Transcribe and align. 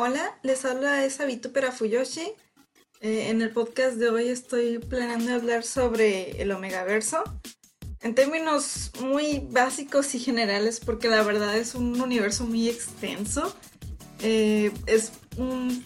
Hola, 0.00 0.38
les 0.44 0.64
habla 0.64 1.04
esa 1.04 1.24
Vitupera 1.24 1.72
Fuyoshi. 1.72 2.30
Eh, 3.00 3.30
en 3.30 3.42
el 3.42 3.50
podcast 3.50 3.96
de 3.96 4.08
hoy 4.08 4.28
estoy 4.28 4.78
planeando 4.78 5.34
hablar 5.34 5.64
sobre 5.64 6.40
el 6.40 6.52
Omegaverso 6.52 7.24
en 8.02 8.14
términos 8.14 8.92
muy 9.00 9.44
básicos 9.50 10.14
y 10.14 10.20
generales, 10.20 10.78
porque 10.78 11.08
la 11.08 11.24
verdad 11.24 11.58
es 11.58 11.74
un 11.74 12.00
universo 12.00 12.46
muy 12.46 12.68
extenso. 12.68 13.52
Eh, 14.22 14.70
es 14.86 15.10
un, 15.36 15.84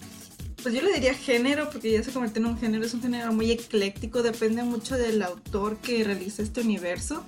pues 0.63 0.75
yo 0.75 0.83
le 0.83 0.93
diría 0.93 1.15
género, 1.15 1.71
porque 1.71 1.91
ya 1.91 2.03
se 2.03 2.13
convirtió 2.13 2.43
en 2.43 2.49
un 2.49 2.59
género, 2.59 2.85
es 2.85 2.93
un 2.93 3.01
género 3.01 3.33
muy 3.33 3.51
ecléctico, 3.51 4.23
depende 4.23 4.63
mucho 4.63 4.99
del 4.99 5.23
autor 5.23 5.79
que 5.79 6.05
realiza 6.05 6.43
este 6.43 6.61
universo. 6.61 7.25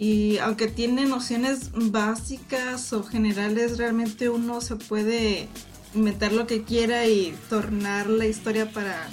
Y 0.00 0.38
aunque 0.38 0.66
tiene 0.66 1.06
nociones 1.06 1.70
básicas 1.72 2.92
o 2.92 3.04
generales, 3.04 3.78
realmente 3.78 4.30
uno 4.30 4.60
se 4.60 4.74
puede 4.74 5.48
inventar 5.94 6.32
lo 6.32 6.46
que 6.46 6.62
quiera 6.62 7.06
y 7.06 7.34
tornar 7.48 8.08
la 8.08 8.26
historia 8.26 8.70
para, 8.70 9.08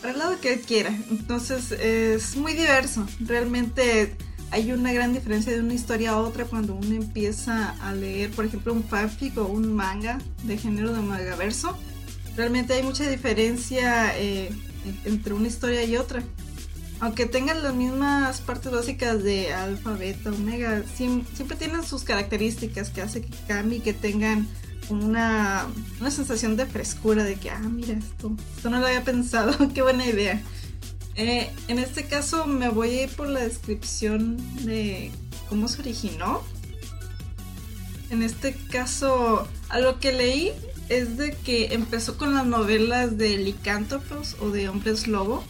para 0.00 0.12
el 0.12 0.18
lado 0.18 0.40
que 0.40 0.60
quiera. 0.60 0.90
Entonces 1.10 1.72
es 1.72 2.36
muy 2.36 2.52
diverso. 2.52 3.06
Realmente 3.20 4.16
hay 4.50 4.72
una 4.72 4.92
gran 4.92 5.12
diferencia 5.12 5.52
de 5.52 5.60
una 5.60 5.74
historia 5.74 6.12
a 6.12 6.18
otra 6.18 6.44
cuando 6.44 6.74
uno 6.74 6.94
empieza 6.94 7.70
a 7.80 7.92
leer, 7.92 8.30
por 8.30 8.44
ejemplo, 8.44 8.72
un 8.72 8.84
fanfic 8.84 9.36
o 9.38 9.46
un 9.46 9.74
manga 9.74 10.18
de 10.44 10.56
género 10.56 10.92
de 10.92 11.00
magaverso. 11.00 11.76
Realmente 12.36 12.74
hay 12.74 12.82
mucha 12.82 13.08
diferencia 13.08 14.16
eh, 14.18 14.50
entre 15.04 15.34
una 15.34 15.48
historia 15.48 15.84
y 15.84 15.96
otra. 15.96 16.22
Aunque 17.00 17.26
tengan 17.26 17.62
las 17.62 17.74
mismas 17.74 18.40
partes 18.40 18.72
básicas 18.72 19.22
de 19.22 19.52
alfa, 19.52 19.92
beta, 19.92 20.30
omega, 20.30 20.82
siempre 20.94 21.56
tienen 21.58 21.84
sus 21.84 22.04
características 22.04 22.88
que 22.88 23.02
hace 23.02 23.20
que 23.20 23.28
cambie 23.46 23.78
y 23.78 23.80
que 23.82 23.92
tengan 23.92 24.48
una, 24.88 25.66
una 26.00 26.10
sensación 26.10 26.56
de 26.56 26.66
frescura, 26.66 27.24
de 27.24 27.36
que, 27.36 27.50
ah, 27.50 27.58
mira 27.58 27.94
esto, 27.94 28.34
esto 28.56 28.70
no 28.70 28.80
lo 28.80 28.86
había 28.86 29.04
pensado, 29.04 29.54
qué 29.74 29.82
buena 29.82 30.06
idea. 30.06 30.42
Eh, 31.16 31.50
en 31.68 31.78
este 31.78 32.04
caso 32.04 32.46
me 32.46 32.68
voy 32.68 32.90
a 32.90 33.02
ir 33.04 33.10
por 33.10 33.28
la 33.28 33.40
descripción 33.40 34.36
de 34.64 35.10
cómo 35.48 35.68
se 35.68 35.80
originó. 35.80 36.42
En 38.10 38.22
este 38.22 38.54
caso, 38.54 39.48
a 39.68 39.80
lo 39.80 39.98
que 39.98 40.12
leí 40.12 40.52
es 40.88 41.16
de 41.16 41.32
que 41.32 41.74
empezó 41.74 42.16
con 42.18 42.34
las 42.34 42.46
novelas 42.46 43.18
de 43.18 43.36
licántropos 43.38 44.36
o 44.40 44.50
de 44.50 44.68
hombres 44.68 45.08
lobo. 45.08 45.42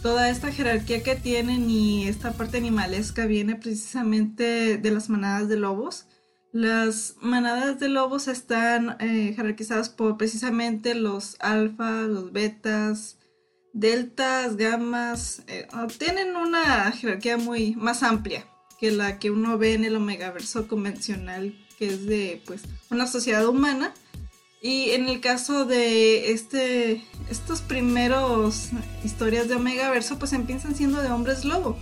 Toda 0.00 0.30
esta 0.30 0.50
jerarquía 0.50 1.02
que 1.02 1.16
tienen 1.16 1.68
y 1.68 2.08
esta 2.08 2.32
parte 2.32 2.56
animalesca 2.56 3.26
viene 3.26 3.56
precisamente 3.56 4.78
de 4.78 4.90
las 4.90 5.10
manadas 5.10 5.48
de 5.48 5.56
lobos 5.56 6.06
las 6.52 7.14
manadas 7.20 7.78
de 7.78 7.88
lobos 7.88 8.28
están 8.28 8.96
eh, 9.00 9.32
jerarquizadas 9.36 9.88
por 9.88 10.16
precisamente 10.16 10.94
los 10.94 11.36
alfa, 11.40 12.02
los 12.02 12.32
betas, 12.32 13.18
deltas, 13.72 14.56
gamas. 14.56 15.42
Eh, 15.46 15.68
tienen 15.98 16.36
una 16.36 16.90
jerarquía 16.92 17.36
muy 17.36 17.76
más 17.76 18.02
amplia 18.02 18.46
que 18.78 18.90
la 18.90 19.18
que 19.18 19.30
uno 19.30 19.58
ve 19.58 19.74
en 19.74 19.84
el 19.84 19.94
omegaverso 19.94 20.66
convencional, 20.66 21.54
que 21.78 21.86
es 21.86 22.06
de 22.06 22.42
pues 22.46 22.62
una 22.90 23.06
sociedad 23.06 23.46
humana. 23.46 23.92
Y 24.62 24.90
en 24.90 25.08
el 25.08 25.20
caso 25.20 25.64
de 25.64 26.32
este, 26.32 27.02
estos 27.30 27.62
primeros 27.62 28.68
historias 29.02 29.48
de 29.48 29.54
Omegaverso, 29.54 30.18
pues 30.18 30.34
empiezan 30.34 30.74
siendo 30.74 31.00
de 31.00 31.10
hombres 31.10 31.46
lobo. 31.46 31.78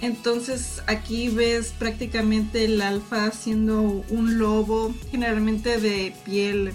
Entonces 0.00 0.82
aquí 0.86 1.28
ves 1.28 1.74
prácticamente 1.76 2.64
el 2.64 2.80
alfa 2.80 3.32
siendo 3.32 3.80
un 3.82 4.38
lobo, 4.38 4.94
generalmente 5.10 5.78
de 5.78 6.14
piel, 6.24 6.72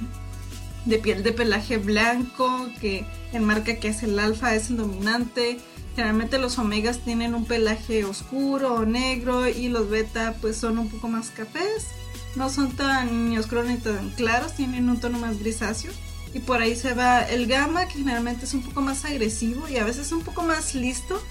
de 0.85 0.97
piel 0.97 1.23
de 1.23 1.31
pelaje 1.31 1.77
blanco, 1.77 2.67
que 2.81 3.05
enmarca 3.31 3.75
que 3.75 3.89
es 3.89 4.03
el 4.03 4.19
alfa, 4.19 4.55
es 4.55 4.69
el 4.69 4.77
dominante. 4.77 5.59
Generalmente 5.95 6.37
los 6.37 6.57
omegas 6.57 6.99
tienen 6.99 7.33
un 7.33 7.45
pelaje 7.45 8.03
oscuro 8.03 8.73
o 8.73 8.85
negro 8.85 9.47
y 9.47 9.69
los 9.69 9.89
beta 9.89 10.35
pues 10.41 10.57
son 10.57 10.77
un 10.77 10.89
poco 10.89 11.07
más 11.07 11.29
cafés. 11.29 11.87
No 12.35 12.49
son 12.49 12.75
tan 12.75 13.29
ni 13.29 13.37
oscuros 13.37 13.67
ni 13.67 13.77
tan 13.77 14.09
claros, 14.11 14.55
tienen 14.55 14.89
un 14.89 14.99
tono 14.99 15.17
más 15.19 15.39
grisáceo. 15.39 15.91
Y 16.33 16.39
por 16.39 16.61
ahí 16.61 16.75
se 16.75 16.93
va 16.93 17.21
el 17.21 17.45
gamma, 17.45 17.87
que 17.87 17.99
generalmente 17.99 18.45
es 18.45 18.55
un 18.55 18.63
poco 18.63 18.81
más 18.81 19.05
agresivo 19.05 19.69
y 19.69 19.77
a 19.77 19.85
veces 19.85 20.11
un 20.11 20.23
poco 20.23 20.41
más 20.41 20.73
listo 20.73 21.21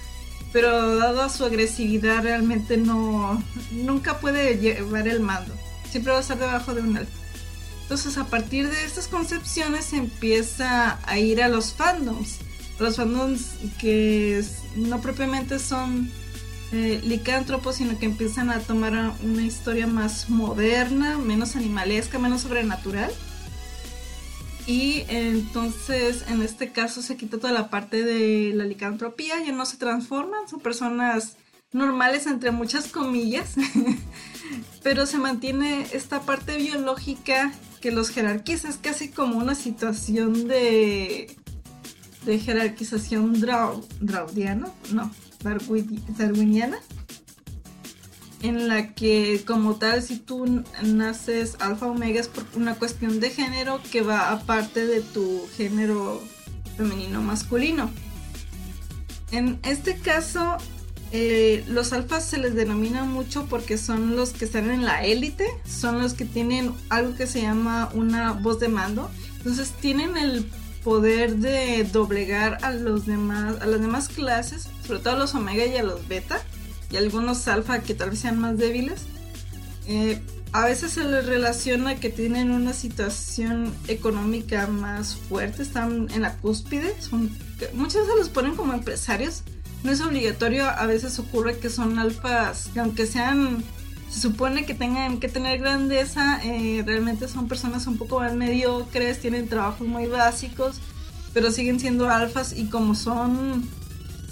pero 0.53 0.95
dado 0.97 1.27
su 1.29 1.43
agresividad 1.43 2.23
realmente 2.23 2.77
no 2.77 3.43
nunca 3.71 4.19
puede 4.19 4.57
llevar 4.59 5.07
el 5.07 5.19
mando. 5.19 5.53
Siempre 5.89 6.11
va 6.11 6.19
a 6.19 6.21
estar 6.21 6.37
debajo 6.37 6.73
de 6.75 6.81
un 6.81 6.95
alfa. 6.95 7.11
Entonces 7.81 8.17
a 8.17 8.25
partir 8.25 8.69
de 8.69 8.85
estas 8.85 9.07
concepciones 9.07 9.91
empieza 9.93 10.99
a 11.05 11.17
ir 11.17 11.41
a 11.41 11.49
los 11.49 11.73
fandoms. 11.73 12.37
Los 12.79 12.95
fandoms 12.95 13.55
que 13.79 14.43
no 14.75 15.01
propiamente 15.01 15.57
son 15.57 16.09
eh, 16.71 17.01
licántropos, 17.03 17.75
sino 17.75 17.97
que 17.97 18.05
empiezan 18.05 18.51
a 18.51 18.59
tomar 18.59 19.13
una 19.23 19.41
historia 19.43 19.87
más 19.87 20.29
moderna, 20.29 21.17
menos 21.17 21.55
animalesca, 21.55 22.19
menos 22.19 22.41
sobrenatural 22.41 23.11
y 24.65 25.03
entonces 25.09 26.25
en 26.29 26.41
este 26.41 26.71
caso 26.71 27.01
se 27.01 27.17
quita 27.17 27.37
toda 27.37 27.53
la 27.53 27.69
parte 27.69 28.03
de 28.03 28.53
la 28.53 28.65
licantropía, 28.65 29.43
ya 29.43 29.51
no 29.51 29.65
se 29.65 29.77
transforman, 29.77 30.47
son 30.47 30.59
personas 30.59 31.35
normales 31.71 32.27
entre 32.27 32.51
muchas 32.51 32.87
comillas, 32.87 33.55
pero 34.83 35.05
se 35.05 35.17
mantiene 35.17 35.87
esta 35.91 36.21
parte 36.21 36.57
biológica 36.57 37.51
que 37.81 37.91
los 37.91 38.09
jerarquiza, 38.09 38.69
es 38.69 38.77
casi 38.77 39.09
como 39.09 39.37
una 39.37 39.55
situación 39.55 40.47
de, 40.47 41.35
de 42.25 42.39
jerarquización 42.39 43.41
draudiana, 43.41 44.69
no, 44.91 45.11
darwiniana 46.17 46.77
en 48.43 48.67
la 48.67 48.93
que 48.93 49.43
como 49.47 49.77
tal 49.77 50.03
si 50.03 50.17
tú 50.17 50.63
naces 50.83 51.55
alfa 51.59 51.87
omega 51.87 52.19
es 52.19 52.27
por 52.27 52.45
una 52.55 52.75
cuestión 52.75 53.19
de 53.19 53.29
género 53.29 53.79
que 53.91 54.01
va 54.01 54.31
aparte 54.31 54.85
de 54.85 55.01
tu 55.01 55.47
género 55.55 56.21
femenino 56.77 57.21
masculino. 57.21 57.89
En 59.31 59.59
este 59.63 59.97
caso 59.97 60.57
eh, 61.15 61.63
los 61.67 61.93
alfas 61.93 62.25
se 62.25 62.37
les 62.37 62.53
denomina 62.53 63.05
mucho 63.05 63.45
porque 63.45 63.77
son 63.77 64.15
los 64.15 64.31
que 64.31 64.45
están 64.45 64.69
en 64.69 64.83
la 64.83 65.05
élite, 65.05 65.47
son 65.65 66.01
los 66.01 66.13
que 66.13 66.25
tienen 66.25 66.73
algo 66.89 67.15
que 67.15 67.27
se 67.27 67.41
llama 67.41 67.89
una 67.93 68.31
voz 68.33 68.59
de 68.59 68.67
mando 68.67 69.09
Entonces 69.37 69.71
tienen 69.79 70.17
el 70.17 70.51
poder 70.83 71.37
de 71.37 71.83
doblegar 71.85 72.57
a 72.61 72.71
los 72.71 73.05
demás, 73.05 73.61
a 73.61 73.67
las 73.67 73.79
demás 73.79 74.09
clases, 74.09 74.67
sobre 74.85 74.99
todo 74.99 75.13
a 75.13 75.17
los 75.17 75.33
omega 75.33 75.65
y 75.65 75.77
a 75.77 75.83
los 75.83 76.07
beta, 76.07 76.41
y 76.93 76.97
algunos 76.97 77.47
alfa 77.47 77.81
que 77.81 77.95
tal 77.95 78.11
vez 78.11 78.19
sean 78.19 78.39
más 78.39 78.57
débiles. 78.57 79.01
Eh, 79.87 80.21
a 80.53 80.65
veces 80.65 80.91
se 80.91 81.03
les 81.03 81.25
relaciona 81.25 81.95
que 81.95 82.09
tienen 82.09 82.51
una 82.51 82.73
situación 82.73 83.73
económica 83.87 84.67
más 84.67 85.15
fuerte, 85.15 85.63
están 85.63 86.09
en 86.13 86.21
la 86.21 86.37
cúspide, 86.37 86.95
son, 87.01 87.35
muchas 87.73 88.03
veces 88.03 88.15
los 88.19 88.29
ponen 88.29 88.55
como 88.55 88.73
empresarios, 88.73 89.41
no 89.83 89.91
es 89.91 89.99
obligatorio, 90.01 90.69
a 90.69 90.85
veces 90.85 91.17
ocurre 91.17 91.57
que 91.57 91.71
son 91.71 91.97
alfas, 91.97 92.69
que 92.71 92.79
aunque 92.79 93.07
sean, 93.07 93.63
se 94.11 94.19
supone 94.21 94.67
que 94.67 94.75
tengan 94.75 95.19
que 95.19 95.27
tener 95.27 95.57
grandeza, 95.57 96.39
eh, 96.43 96.83
realmente 96.85 97.27
son 97.27 97.47
personas 97.47 97.87
un 97.87 97.97
poco 97.97 98.19
más 98.19 98.35
mediocres, 98.35 99.19
tienen 99.19 99.49
trabajos 99.49 99.87
muy 99.87 100.05
básicos, 100.05 100.79
pero 101.33 101.51
siguen 101.51 101.79
siendo 101.79 102.11
alfas 102.11 102.53
y 102.55 102.65
como 102.65 102.93
son, 102.93 103.67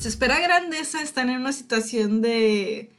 se 0.02 0.08
espera 0.08 0.40
grandeza, 0.40 1.04
están 1.04 1.30
en 1.30 1.42
una 1.42 1.54
situación 1.54 2.24
de, 2.24 2.92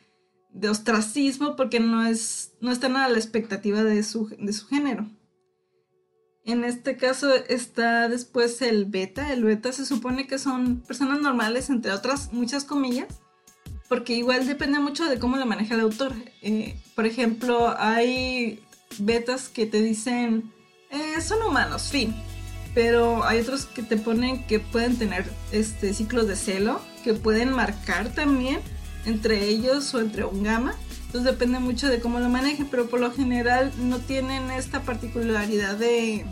ostracismo 0.71 1.57
porque 1.57 1.81
no, 1.81 2.07
es, 2.07 2.53
no 2.61 2.71
están 2.71 2.97
a 2.97 3.09
la 3.09 3.19
expectativa 3.19 3.83
de 3.83 4.05
su, 4.05 4.29
de 4.39 4.53
su 4.53 4.69
género. 4.69 5.11
En 6.45 6.63
este 6.63 6.97
caso 6.97 7.35
está 7.35 8.09
después 8.09 8.63
el 8.63 8.85
beta. 8.85 9.33
El 9.33 9.43
beta 9.43 9.73
se 9.73 9.85
supone 9.85 10.29
que 10.29 10.39
son 10.39 10.81
personas 10.81 11.21
normales, 11.21 11.71
entre 11.71 11.91
otras 11.91 12.33
muchas 12.33 12.63
comillas, 12.63 13.09
porque 13.89 14.15
igual 14.15 14.47
depende 14.47 14.79
mucho 14.79 15.05
de 15.07 15.19
cómo 15.19 15.37
lo 15.37 15.47
maneja 15.47 15.75
el 15.75 15.81
autor. 15.81 16.15
Eh, 16.41 16.77
por 16.95 17.07
ejemplo, 17.07 17.75
hay 17.79 18.63
betas 19.01 19.49
que 19.49 19.67
te 19.67 19.83
dicen, 19.83 20.53
eh, 20.91 21.21
son 21.21 21.43
humanos, 21.43 21.91
fin. 21.91 22.15
Pero 22.75 23.25
hay 23.25 23.41
otros 23.41 23.67
que 23.67 23.83
te 23.83 23.97
ponen 23.97 24.47
que 24.47 24.61
pueden 24.61 24.97
tener 24.97 25.25
este, 25.51 25.93
ciclos 25.95 26.29
de 26.29 26.37
celo, 26.37 26.81
que 27.03 27.15
pueden 27.15 27.53
marcar 27.53 28.11
también 28.11 28.61
entre 29.05 29.49
ellos 29.49 29.93
o 29.95 30.01
entre 30.01 30.25
un 30.25 30.43
gamma. 30.43 30.75
Entonces 31.07 31.31
depende 31.31 31.59
mucho 31.59 31.89
de 31.89 32.01
cómo 32.01 32.21
lo 32.21 32.29
manejen, 32.29 32.69
pero 32.71 32.89
por 32.89 33.01
lo 33.01 33.13
general 33.13 33.73
no 33.79 33.99
tienen 33.99 34.51
esta 34.51 34.83
particularidad 34.83 35.77
de... 35.77 36.25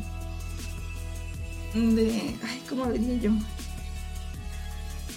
de... 1.74 2.36
Ay, 2.42 2.62
¿cómo 2.68 2.86
diría 2.86 3.16
yo? 3.16 3.30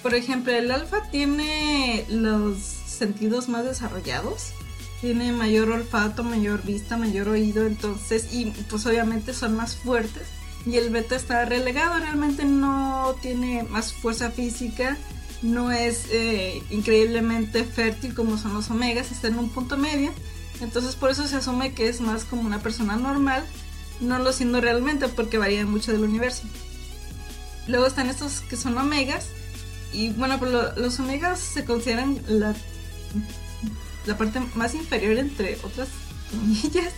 Por 0.02 0.16
ejemplo, 0.16 0.52
el 0.52 0.70
alfa 0.70 1.10
tiene 1.12 2.06
los 2.10 2.58
sentidos 2.58 3.48
más 3.48 3.64
desarrollados. 3.64 4.52
Tiene 5.00 5.32
mayor 5.32 5.70
olfato, 5.70 6.24
mayor 6.24 6.64
vista, 6.64 6.98
mayor 6.98 7.30
oído, 7.30 7.66
entonces, 7.66 8.34
y 8.34 8.46
pues 8.70 8.86
obviamente 8.86 9.34
son 9.34 9.56
más 9.56 9.76
fuertes. 9.76 10.28
Y 10.66 10.78
el 10.78 10.90
beta 10.92 11.16
está 11.16 11.44
relegado, 11.44 12.00
realmente 12.00 12.46
no 12.46 13.16
tiene 13.22 13.64
más 13.64 13.94
fuerza 13.94 14.32
física 14.32 14.98
no 15.44 15.72
es 15.72 16.06
eh, 16.10 16.64
increíblemente 16.72 17.66
fértil 17.66 18.16
como 18.16 18.38
son 18.38 18.54
los 18.54 18.72
omegas, 18.72 19.12
está 19.12 19.28
en 19.28 19.38
un 19.38 19.50
punto 19.50 19.78
medio. 19.78 20.12
Entonces 20.62 20.96
por 20.96 21.12
eso 21.12 21.28
se 21.28 21.36
asume 21.36 21.74
que 21.74 21.90
es 21.90 22.02
más 22.02 22.24
como 22.24 22.44
una 22.44 22.62
persona 22.62 22.96
normal, 22.96 23.44
no 24.00 24.18
lo 24.20 24.32
siendo 24.34 24.62
realmente 24.62 25.08
porque 25.10 25.38
varía 25.38 25.66
mucho 25.66 25.92
del 25.92 26.04
universo. 26.04 26.44
Luego 27.68 27.86
están 27.86 28.10
estos 28.10 28.42
que 28.42 28.56
son 28.56 28.78
omegas. 28.78 29.28
Y 29.92 30.10
bueno, 30.10 30.40
pues 30.40 30.52
los 30.52 31.00
omegas 31.00 31.40
se 31.40 31.66
consideran 31.66 32.20
la, 32.28 32.56
la 34.06 34.18
parte 34.18 34.40
más 34.56 34.74
inferior 34.74 35.18
entre 35.18 35.58
otras 35.64 35.90
comillas. 36.32 36.94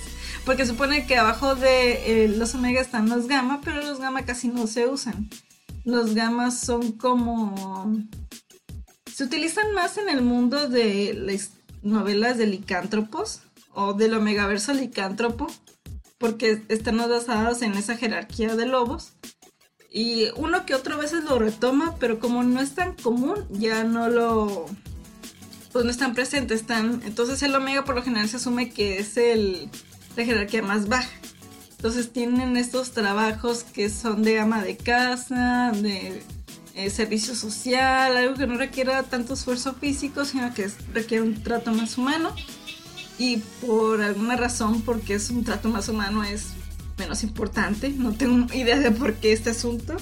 Porque 0.46 0.66
supone 0.66 1.08
que 1.08 1.18
abajo 1.18 1.56
de 1.56 2.26
eh, 2.26 2.28
los 2.28 2.54
omegas 2.54 2.86
están 2.86 3.10
los 3.10 3.28
gamma, 3.28 3.62
pero 3.64 3.82
los 3.82 4.00
gamma 4.00 4.26
casi 4.26 4.48
no 4.48 4.68
se 4.68 4.88
usan. 4.88 5.28
Los 5.86 6.14
gammas 6.14 6.60
son 6.60 6.94
como 6.94 7.94
se 9.16 9.24
utilizan 9.24 9.72
más 9.74 9.98
en 9.98 10.10
el 10.10 10.22
mundo 10.22 10.68
de 10.68 11.14
las 11.14 11.52
novelas 11.82 12.38
de 12.38 12.48
licántropos 12.48 13.40
o 13.74 13.94
del 13.94 14.14
omegaverso 14.14 14.74
licántropo, 14.74 15.48
porque 16.18 16.62
están 16.68 16.98
basadas 16.98 17.62
en 17.62 17.76
esa 17.76 17.96
jerarquía 17.96 18.58
de 18.58 18.66
lobos. 18.66 19.14
Y 19.90 20.28
uno 20.36 20.66
que 20.66 20.76
otro 20.76 20.98
veces 20.98 21.24
lo 21.24 21.40
retoma, 21.40 21.96
pero 21.98 22.20
como 22.20 22.44
no 22.44 22.60
es 22.60 22.76
tan 22.76 22.94
común, 22.96 23.46
ya 23.52 23.86
no 23.86 24.10
lo. 24.10 24.66
Pues 25.72 25.86
no 25.86 25.92
están 25.92 26.14
presentes. 26.14 26.60
Están, 26.60 27.02
entonces 27.06 27.42
el 27.42 27.56
omega 27.56 27.86
por 27.86 27.96
lo 27.96 28.04
general 28.04 28.28
se 28.28 28.36
asume 28.36 28.72
que 28.72 29.00
es 29.00 29.16
el, 29.16 29.70
la 30.18 30.26
jerarquía 30.26 30.62
más 30.62 30.90
baja. 30.90 31.10
Entonces 31.78 32.12
tienen 32.12 32.58
estos 32.58 32.92
trabajos 32.92 33.64
que 33.64 33.90
son 33.90 34.24
de 34.24 34.40
ama 34.40 34.64
de 34.64 34.78
casa, 34.78 35.72
de 35.74 36.24
eh, 36.74 36.90
servicio 36.90 37.36
social, 37.36 38.18
algo 38.18 38.36
que 38.36 38.48
no 38.48 38.58
requiera 38.58 39.04
tanto 39.04 39.34
esfuerzo 39.34 39.76
físico, 39.76 40.26
sino 40.26 40.54
que 40.54 40.70
requiere 40.94 41.24
un 41.24 41.42
trato 41.44 41.72
más 41.72 41.98
humano. 41.98 42.34
Y 43.18 43.38
por 43.66 44.02
alguna 44.02 44.36
razón, 44.36 44.82
porque 44.82 45.16
es 45.16 45.30
un 45.30 45.44
trato 45.44 45.70
más 45.70 45.88
humano, 45.88 46.24
es 46.24 46.48
menos 46.98 47.24
importante. 47.24 47.90
No 47.90 48.14
tengo 48.14 48.54
idea 48.54 48.80
de 48.80 48.92
por 48.92 49.14
qué 49.16 49.32
este 49.32 49.52
asunto. 49.52 49.96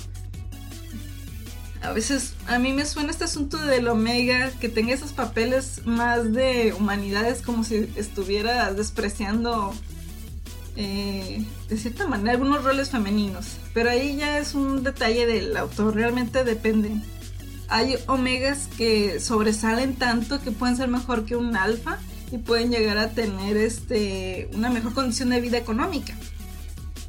A 1.81 1.91
veces 1.91 2.33
a 2.47 2.59
mí 2.59 2.71
me 2.71 2.85
suena 2.85 3.11
este 3.11 3.25
asunto 3.25 3.57
del 3.57 3.87
omega, 3.89 4.51
que 4.61 4.69
tenga 4.69 4.93
esos 4.93 5.11
papeles 5.11 5.85
más 5.85 6.31
de 6.31 6.73
humanidades, 6.73 7.41
como 7.41 7.65
si 7.65 7.91
estuviera 7.97 8.73
despreciando 8.73 9.73
eh, 10.75 11.45
de 11.69 11.77
cierta 11.77 12.07
manera 12.07 12.31
algunos 12.31 12.63
roles 12.63 12.89
femeninos, 12.89 13.57
pero 13.73 13.91
ahí 13.91 14.15
ya 14.15 14.39
es 14.39 14.55
un 14.55 14.83
detalle 14.83 15.27
del 15.27 15.55
autor, 15.55 15.95
realmente 15.95 16.43
depende. 16.43 16.91
Hay 17.69 17.95
omegas 18.07 18.67
que 18.77 19.19
sobresalen 19.19 19.95
tanto 19.95 20.41
que 20.41 20.51
pueden 20.51 20.75
ser 20.75 20.87
mejor 20.87 21.25
que 21.25 21.35
un 21.35 21.55
alfa 21.55 21.99
y 22.31 22.39
pueden 22.39 22.71
llegar 22.71 22.97
a 22.97 23.11
tener 23.11 23.57
este, 23.57 24.49
una 24.53 24.69
mejor 24.69 24.93
condición 24.93 25.29
de 25.29 25.41
vida 25.41 25.57
económica. 25.57 26.15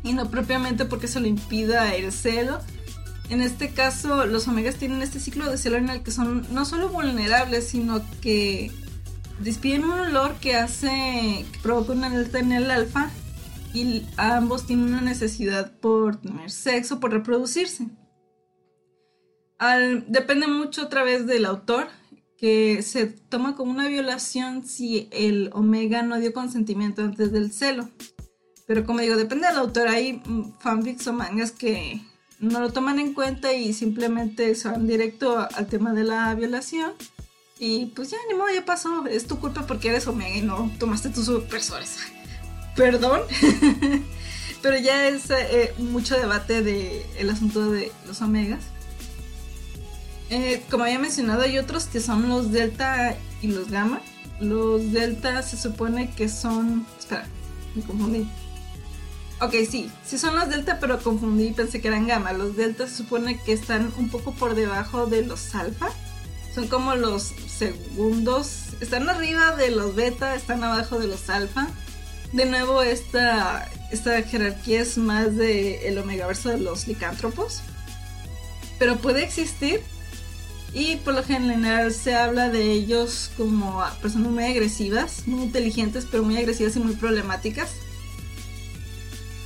Y 0.02 0.12
no 0.12 0.30
propiamente 0.30 0.84
porque 0.84 1.08
se 1.08 1.20
lo 1.20 1.26
impida 1.26 1.94
el 1.94 2.12
celo. 2.12 2.60
En 3.30 3.40
este 3.40 3.70
caso, 3.70 4.26
los 4.26 4.46
omegas 4.46 4.74
tienen 4.76 5.00
este 5.00 5.20
ciclo 5.20 5.50
de 5.50 5.56
celo 5.56 5.78
en 5.78 5.88
el 5.88 6.02
que 6.02 6.10
son 6.10 6.46
no 6.50 6.66
solo 6.66 6.90
vulnerables, 6.90 7.66
sino 7.66 8.02
que 8.20 8.70
despiden 9.38 9.84
un 9.84 9.92
olor 9.92 10.34
que 10.34 10.56
hace, 10.56 11.46
que 11.50 11.58
provoca 11.62 11.92
una 11.92 12.08
alerta 12.08 12.38
en 12.38 12.52
el 12.52 12.70
alfa 12.70 13.10
y 13.74 14.06
ambos 14.16 14.66
tienen 14.66 14.86
una 14.86 15.00
necesidad 15.00 15.76
por 15.80 16.20
tener 16.20 16.50
sexo, 16.50 17.00
por 17.00 17.10
reproducirse. 17.10 17.88
depende 20.06 20.46
mucho 20.46 20.84
otra 20.84 21.02
vez 21.02 21.26
del 21.26 21.44
autor, 21.44 21.88
que 22.38 22.82
se 22.82 23.06
toma 23.06 23.56
como 23.56 23.72
una 23.72 23.88
violación 23.88 24.64
si 24.64 25.08
el 25.10 25.50
omega 25.52 26.02
no 26.02 26.18
dio 26.20 26.32
consentimiento 26.32 27.02
antes 27.02 27.32
del 27.32 27.52
celo. 27.52 27.88
Pero 28.66 28.86
como 28.86 29.00
digo, 29.00 29.16
depende 29.16 29.48
del 29.48 29.56
autor. 29.56 29.88
Hay 29.88 30.22
fanfics 30.60 31.06
o 31.08 31.12
mangas 31.12 31.50
que 31.50 32.00
no 32.38 32.60
lo 32.60 32.72
toman 32.72 32.98
en 32.98 33.12
cuenta 33.12 33.52
y 33.52 33.72
simplemente 33.72 34.54
se 34.54 34.68
van 34.68 34.86
directo 34.86 35.38
al 35.38 35.66
tema 35.66 35.92
de 35.92 36.04
la 36.04 36.34
violación. 36.34 36.92
Y 37.58 37.86
pues 37.86 38.10
ya, 38.10 38.18
ni 38.28 38.34
modo, 38.34 38.48
ya 38.54 38.64
pasó. 38.64 39.06
Es 39.06 39.26
tu 39.26 39.38
culpa 39.38 39.66
porque 39.66 39.88
eres 39.88 40.06
omega 40.06 40.36
y 40.36 40.42
no 40.42 40.70
tomaste 40.78 41.10
tus 41.10 41.26
supersores 41.26 42.13
perdón, 42.76 43.22
pero 44.62 44.78
ya 44.78 45.08
es 45.08 45.30
eh, 45.30 45.74
mucho 45.78 46.16
debate 46.16 46.62
del 46.62 47.02
el 47.18 47.30
asunto 47.30 47.70
de 47.70 47.92
los 48.06 48.20
omegas. 48.22 48.64
Eh, 50.30 50.64
como 50.70 50.84
había 50.84 50.98
mencionado, 50.98 51.42
hay 51.42 51.58
otros 51.58 51.84
que 51.84 52.00
son 52.00 52.28
los 52.28 52.50
delta 52.50 53.16
y 53.42 53.48
los 53.48 53.70
gamma. 53.70 54.00
Los 54.40 54.92
delta 54.92 55.42
se 55.42 55.56
supone 55.56 56.10
que 56.10 56.28
son... 56.28 56.86
Espera, 56.98 57.26
me 57.74 57.82
confundí. 57.82 58.28
Ok, 59.40 59.54
sí, 59.70 59.90
sí 60.04 60.16
son 60.18 60.34
los 60.34 60.48
delta, 60.48 60.78
pero 60.80 61.00
confundí 61.02 61.48
y 61.48 61.52
pensé 61.52 61.80
que 61.80 61.88
eran 61.88 62.06
gamma. 62.06 62.32
Los 62.32 62.56
delta 62.56 62.88
se 62.88 62.96
supone 62.96 63.40
que 63.42 63.52
están 63.52 63.92
un 63.98 64.08
poco 64.08 64.32
por 64.32 64.54
debajo 64.54 65.06
de 65.06 65.24
los 65.24 65.54
alfa. 65.54 65.90
Son 66.54 66.68
como 66.68 66.94
los 66.94 67.34
segundos. 67.46 68.68
Están 68.80 69.08
arriba 69.08 69.54
de 69.54 69.70
los 69.70 69.94
beta, 69.94 70.34
están 70.34 70.64
abajo 70.64 70.98
de 70.98 71.06
los 71.06 71.28
alfa 71.28 71.68
de 72.34 72.46
nuevo 72.46 72.82
esta, 72.82 73.70
esta 73.92 74.20
jerarquía 74.22 74.80
es 74.80 74.98
más 74.98 75.36
de 75.36 75.86
el 75.86 75.98
omegaverso 75.98 76.48
de 76.48 76.58
los 76.58 76.88
licántropos. 76.88 77.62
Pero 78.78 78.96
puede 78.96 79.22
existir. 79.22 79.80
Y 80.72 80.96
por 80.96 81.14
lo 81.14 81.22
general 81.22 81.92
se 81.92 82.16
habla 82.16 82.48
de 82.48 82.72
ellos 82.72 83.30
como 83.36 83.80
personas 84.02 84.32
muy 84.32 84.42
agresivas, 84.42 85.22
muy 85.26 85.44
inteligentes, 85.44 86.04
pero 86.10 86.24
muy 86.24 86.36
agresivas 86.36 86.74
y 86.74 86.80
muy 86.80 86.94
problemáticas. 86.94 87.70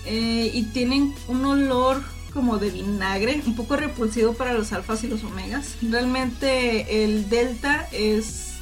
Eh, 0.07 0.51
y 0.55 0.63
tienen 0.73 1.15
un 1.29 1.45
olor 1.45 2.03
como 2.33 2.57
de 2.57 2.71
vinagre, 2.71 3.43
un 3.45 3.55
poco 3.55 3.77
repulsivo 3.77 4.33
para 4.33 4.55
los 4.55 4.73
alfas 4.73 5.05
y 5.05 5.09
los 5.09 5.23
omegas. 5.25 5.77
Realmente 5.83 7.05
el 7.05 7.29
delta 7.29 7.87
es... 7.93 8.55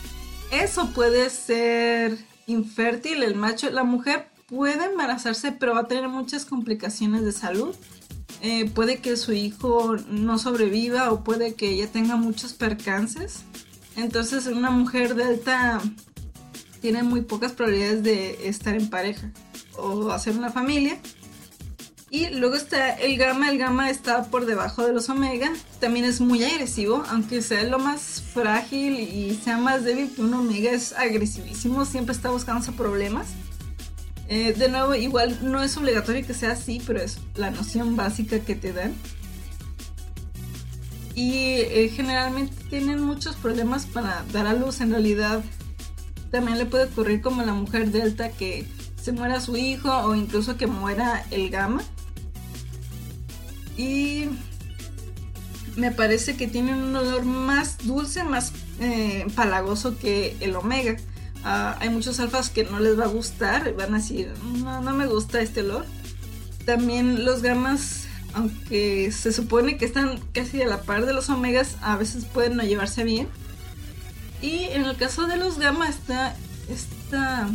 Eso 0.50 0.90
puede 0.92 1.30
ser 1.30 2.18
infértil, 2.46 3.22
el 3.22 3.34
macho, 3.34 3.70
la 3.70 3.84
mujer 3.84 4.28
puede 4.46 4.84
embarazarse, 4.84 5.52
pero 5.52 5.74
va 5.74 5.80
a 5.80 5.88
tener 5.88 6.08
muchas 6.08 6.44
complicaciones 6.44 7.24
de 7.24 7.32
salud. 7.32 7.74
eh, 8.42 8.68
puede 8.70 8.98
que 8.98 9.16
su 9.16 9.32
hijo 9.32 9.96
no 10.08 10.38
sobreviva 10.38 11.10
o 11.10 11.24
puede 11.24 11.54
que 11.54 11.70
ella 11.70 11.90
tenga 11.90 12.16
muchos 12.16 12.52
percances. 12.52 13.44
Entonces 13.96 14.46
una 14.46 14.70
mujer 14.70 15.14
delta 15.14 15.80
tiene 16.82 17.02
muy 17.02 17.22
pocas 17.22 17.52
probabilidades 17.52 18.02
de 18.02 18.48
estar 18.48 18.76
en 18.76 18.90
pareja 18.90 19.32
o 19.78 20.10
hacer 20.10 20.36
una 20.36 20.50
familia. 20.50 20.98
Y 22.16 22.30
luego 22.30 22.54
está 22.54 22.94
el 22.94 23.18
gamma, 23.18 23.50
el 23.50 23.58
gamma 23.58 23.90
está 23.90 24.24
por 24.24 24.46
debajo 24.46 24.86
de 24.86 24.94
los 24.94 25.10
omega, 25.10 25.52
también 25.80 26.06
es 26.06 26.22
muy 26.22 26.42
agresivo, 26.42 27.04
aunque 27.10 27.42
sea 27.42 27.62
lo 27.64 27.78
más 27.78 28.22
frágil 28.32 28.98
y 28.98 29.38
sea 29.44 29.58
más 29.58 29.84
débil, 29.84 30.10
un 30.16 30.32
omega 30.32 30.70
es 30.70 30.94
agresivísimo, 30.94 31.84
siempre 31.84 32.14
está 32.14 32.30
buscando 32.30 32.72
problemas. 32.72 33.26
Eh, 34.28 34.54
de 34.54 34.70
nuevo, 34.70 34.94
igual 34.94 35.38
no 35.42 35.62
es 35.62 35.76
obligatorio 35.76 36.26
que 36.26 36.32
sea 36.32 36.52
así, 36.52 36.80
pero 36.86 37.02
es 37.02 37.18
la 37.34 37.50
noción 37.50 37.96
básica 37.96 38.40
que 38.40 38.54
te 38.54 38.72
dan. 38.72 38.94
Y 41.14 41.56
eh, 41.58 41.92
generalmente 41.94 42.56
tienen 42.70 43.02
muchos 43.02 43.36
problemas 43.36 43.84
para 43.84 44.24
dar 44.32 44.46
a 44.46 44.54
luz, 44.54 44.80
en 44.80 44.92
realidad 44.92 45.44
también 46.30 46.56
le 46.56 46.64
puede 46.64 46.84
ocurrir 46.84 47.20
como 47.20 47.42
a 47.42 47.44
la 47.44 47.52
mujer 47.52 47.90
delta 47.90 48.30
que 48.30 48.66
se 49.02 49.12
muera 49.12 49.38
su 49.38 49.58
hijo 49.58 49.94
o 49.98 50.14
incluso 50.14 50.56
que 50.56 50.66
muera 50.66 51.22
el 51.30 51.50
gamma. 51.50 51.82
Y 53.76 54.28
me 55.76 55.90
parece 55.92 56.36
que 56.36 56.48
tiene 56.48 56.74
un 56.74 56.94
olor 56.96 57.24
más 57.24 57.78
dulce, 57.78 58.24
más 58.24 58.52
eh, 58.80 59.26
palagoso 59.34 59.98
que 59.98 60.36
el 60.40 60.56
omega. 60.56 60.96
Ah, 61.44 61.76
hay 61.80 61.90
muchos 61.90 62.18
alfas 62.18 62.50
que 62.50 62.64
no 62.64 62.80
les 62.80 62.98
va 62.98 63.04
a 63.04 63.08
gustar, 63.08 63.74
van 63.74 63.94
a 63.94 63.98
decir, 63.98 64.32
no, 64.42 64.80
no 64.80 64.94
me 64.94 65.06
gusta 65.06 65.40
este 65.40 65.60
olor. 65.60 65.84
También 66.64 67.24
los 67.24 67.42
gamas, 67.42 68.06
aunque 68.32 69.12
se 69.12 69.32
supone 69.32 69.76
que 69.76 69.84
están 69.84 70.18
casi 70.32 70.60
a 70.62 70.66
la 70.66 70.82
par 70.82 71.06
de 71.06 71.12
los 71.12 71.28
omegas, 71.28 71.76
a 71.82 71.96
veces 71.96 72.24
pueden 72.24 72.56
no 72.56 72.64
llevarse 72.64 73.04
bien. 73.04 73.28
Y 74.42 74.64
en 74.64 74.84
el 74.84 74.96
caso 74.96 75.26
de 75.26 75.36
los 75.36 75.58
gamma 75.58 75.88
está 75.88 76.34
esta, 76.68 77.48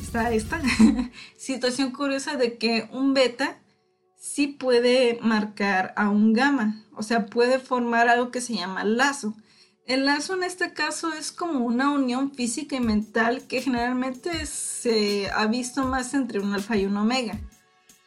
está 0.00 0.32
esta 0.32 0.60
situación 1.36 1.92
curiosa 1.92 2.36
de 2.36 2.56
que 2.56 2.88
un 2.92 3.14
beta 3.14 3.58
sí 4.22 4.46
puede 4.46 5.18
marcar 5.20 5.92
a 5.96 6.08
un 6.08 6.32
gamma, 6.32 6.80
o 6.94 7.02
sea, 7.02 7.26
puede 7.26 7.58
formar 7.58 8.08
algo 8.08 8.30
que 8.30 8.40
se 8.40 8.54
llama 8.54 8.84
lazo. 8.84 9.34
El 9.84 10.06
lazo 10.06 10.34
en 10.34 10.44
este 10.44 10.72
caso 10.72 11.12
es 11.12 11.32
como 11.32 11.66
una 11.66 11.90
unión 11.90 12.32
física 12.32 12.76
y 12.76 12.80
mental 12.80 13.42
que 13.48 13.60
generalmente 13.60 14.46
se 14.46 15.28
ha 15.34 15.46
visto 15.46 15.84
más 15.84 16.14
entre 16.14 16.38
un 16.38 16.54
alfa 16.54 16.76
y 16.76 16.86
un 16.86 16.96
omega. 16.96 17.40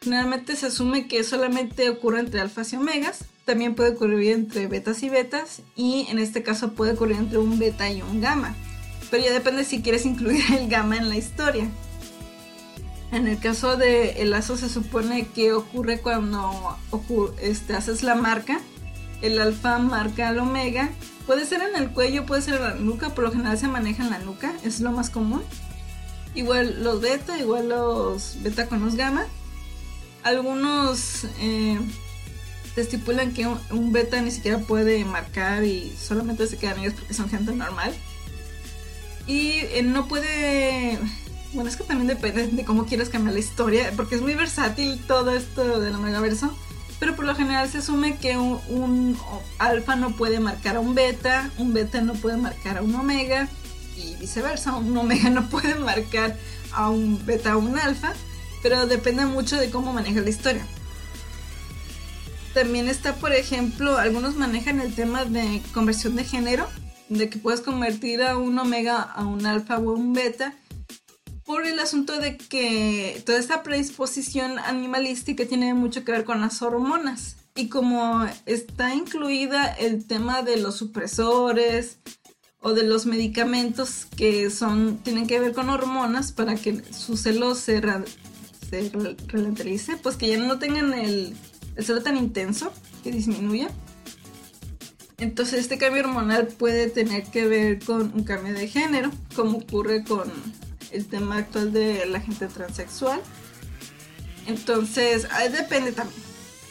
Generalmente 0.00 0.56
se 0.56 0.66
asume 0.66 1.06
que 1.06 1.22
solamente 1.22 1.90
ocurre 1.90 2.20
entre 2.20 2.40
alfas 2.40 2.72
y 2.72 2.76
omegas, 2.76 3.26
también 3.44 3.74
puede 3.74 3.90
ocurrir 3.90 4.32
entre 4.32 4.68
betas 4.68 5.02
y 5.02 5.10
betas 5.10 5.60
y 5.76 6.06
en 6.08 6.18
este 6.18 6.42
caso 6.42 6.72
puede 6.72 6.92
ocurrir 6.92 7.16
entre 7.16 7.38
un 7.38 7.58
beta 7.58 7.90
y 7.90 8.00
un 8.00 8.22
gamma. 8.22 8.56
Pero 9.10 9.22
ya 9.22 9.32
depende 9.32 9.64
si 9.64 9.82
quieres 9.82 10.06
incluir 10.06 10.42
el 10.58 10.68
gamma 10.68 10.96
en 10.96 11.10
la 11.10 11.16
historia. 11.18 11.70
En 13.12 13.26
el 13.26 13.38
caso 13.38 13.76
de 13.76 14.22
el 14.22 14.30
lazo 14.30 14.56
se 14.56 14.68
supone 14.68 15.28
que 15.28 15.52
ocurre 15.52 16.00
cuando 16.00 16.76
este, 17.40 17.74
haces 17.74 18.02
la 18.02 18.14
marca. 18.14 18.60
El 19.22 19.40
alfa 19.40 19.78
marca 19.78 20.28
al 20.28 20.38
omega. 20.38 20.90
Puede 21.26 21.46
ser 21.46 21.62
en 21.62 21.76
el 21.76 21.90
cuello, 21.90 22.26
puede 22.26 22.42
ser 22.42 22.54
en 22.56 22.62
la 22.62 22.74
nuca. 22.74 23.10
Por 23.10 23.24
lo 23.24 23.32
general 23.32 23.56
se 23.58 23.68
maneja 23.68 24.04
en 24.04 24.10
la 24.10 24.18
nuca. 24.18 24.52
Es 24.64 24.80
lo 24.80 24.90
más 24.90 25.10
común. 25.10 25.42
Igual 26.34 26.82
los 26.82 27.00
beta, 27.00 27.38
igual 27.38 27.68
los 27.68 28.42
beta 28.42 28.66
con 28.66 28.84
los 28.84 28.96
gamma. 28.96 29.24
Algunos 30.22 31.24
eh, 31.40 31.78
te 32.74 32.80
estipulan 32.80 33.32
que 33.32 33.46
un, 33.46 33.92
beta 33.92 34.20
ni 34.20 34.30
siquiera 34.30 34.58
puede 34.58 35.04
marcar 35.04 35.64
y 35.64 35.94
solamente 35.96 36.46
se 36.46 36.58
quedan 36.58 36.80
ellos 36.80 36.94
porque 36.94 37.14
son 37.14 37.30
gente 37.30 37.52
normal. 37.52 37.94
Y 39.26 39.60
eh, 39.60 39.82
no 39.82 40.08
puede 40.08 40.98
bueno, 41.56 41.70
es 41.70 41.76
que 41.76 41.84
también 41.84 42.06
depende 42.06 42.46
de 42.48 42.64
cómo 42.64 42.84
quieras 42.84 43.08
cambiar 43.08 43.32
la 43.32 43.40
historia, 43.40 43.90
porque 43.96 44.14
es 44.14 44.20
muy 44.20 44.34
versátil 44.34 45.00
todo 45.06 45.30
esto 45.30 45.80
del 45.80 45.94
Omegaverso. 45.94 46.54
Pero 47.00 47.16
por 47.16 47.24
lo 47.24 47.34
general 47.34 47.68
se 47.68 47.78
asume 47.78 48.16
que 48.18 48.36
un, 48.36 49.18
alfa 49.58 49.96
no 49.96 50.16
puede 50.16 50.38
marcar 50.38 50.76
a 50.76 50.80
un 50.80 50.94
beta, 50.94 51.50
un 51.58 51.72
beta 51.72 52.00
no 52.02 52.12
puede 52.12 52.36
marcar 52.36 52.78
a 52.78 52.82
un 52.82 52.94
omega, 52.94 53.48
y 53.96 54.14
viceversa, 54.16 54.76
un 54.76 54.96
omega 54.96 55.30
no 55.30 55.48
puede 55.48 55.74
marcar 55.76 56.36
a 56.72 56.90
un 56.90 57.24
beta 57.24 57.56
o 57.56 57.60
un 57.60 57.78
alfa, 57.78 58.12
pero 58.62 58.86
depende 58.86 59.24
mucho 59.24 59.56
de 59.56 59.70
cómo 59.70 59.92
maneja 59.94 60.20
la 60.20 60.30
historia. 60.30 60.66
También 62.52 62.88
está, 62.88 63.14
por 63.14 63.32
ejemplo, 63.32 63.96
algunos 63.98 64.36
manejan 64.36 64.80
el 64.80 64.94
tema 64.94 65.24
de 65.24 65.62
conversión 65.72 66.16
de 66.16 66.24
género, 66.24 66.68
de 67.08 67.30
que 67.30 67.38
puedes 67.38 67.60
convertir 67.62 68.22
a 68.22 68.36
un 68.36 68.58
omega 68.58 69.00
a 69.00 69.24
un 69.24 69.46
alfa 69.46 69.78
o 69.78 69.92
un 69.92 70.12
beta, 70.12 70.54
por 71.46 71.64
el 71.64 71.78
asunto 71.78 72.18
de 72.18 72.36
que 72.36 73.22
toda 73.24 73.38
esta 73.38 73.62
predisposición 73.62 74.58
animalística 74.58 75.46
tiene 75.46 75.72
mucho 75.74 76.04
que 76.04 76.10
ver 76.10 76.24
con 76.24 76.40
las 76.40 76.60
hormonas. 76.60 77.36
Y 77.54 77.68
como 77.68 78.26
está 78.44 78.94
incluida 78.94 79.66
el 79.66 80.04
tema 80.04 80.42
de 80.42 80.56
los 80.58 80.74
supresores 80.74 81.98
o 82.60 82.72
de 82.72 82.82
los 82.82 83.06
medicamentos 83.06 84.08
que 84.16 84.50
son, 84.50 84.98
tienen 84.98 85.28
que 85.28 85.38
ver 85.38 85.52
con 85.52 85.70
hormonas 85.70 86.32
para 86.32 86.56
que 86.56 86.82
su 86.92 87.16
celo 87.16 87.54
se, 87.54 87.80
ralentice, 87.80 89.96
pues 90.02 90.16
que 90.16 90.28
ya 90.28 90.38
no 90.38 90.58
tengan 90.58 90.92
el, 90.92 91.36
el 91.76 91.84
celo 91.84 92.02
tan 92.02 92.16
intenso, 92.16 92.72
que 93.04 93.12
disminuya. 93.12 93.70
Entonces 95.18 95.60
este 95.60 95.78
cambio 95.78 96.02
hormonal 96.02 96.48
puede 96.48 96.90
tener 96.90 97.22
que 97.24 97.46
ver 97.46 97.84
con 97.84 98.12
un 98.14 98.24
cambio 98.24 98.52
de 98.52 98.68
género, 98.68 99.10
como 99.34 99.58
ocurre 99.58 100.04
con 100.04 100.30
el 100.92 101.06
tema 101.06 101.38
actual 101.38 101.72
de 101.72 102.06
la 102.06 102.20
gente 102.20 102.46
transexual. 102.46 103.20
Entonces, 104.46 105.26
depende 105.50 105.92
también. 105.92 106.22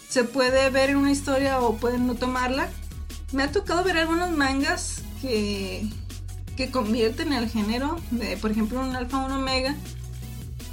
Se 0.09 0.23
puede 0.23 0.69
ver 0.69 0.91
en 0.91 0.97
una 0.97 1.11
historia 1.11 1.59
o 1.59 1.77
pueden 1.77 2.07
no 2.07 2.15
tomarla. 2.15 2.69
Me 3.33 3.43
ha 3.43 3.51
tocado 3.51 3.83
ver 3.83 3.97
algunos 3.97 4.31
mangas 4.31 5.01
que, 5.21 5.87
que 6.55 6.71
convierten 6.71 7.33
el 7.33 7.49
género, 7.49 7.99
de, 8.11 8.37
por 8.37 8.51
ejemplo, 8.51 8.79
un 8.79 8.95
alfa 8.95 9.17
un 9.17 9.31
omega, 9.31 9.75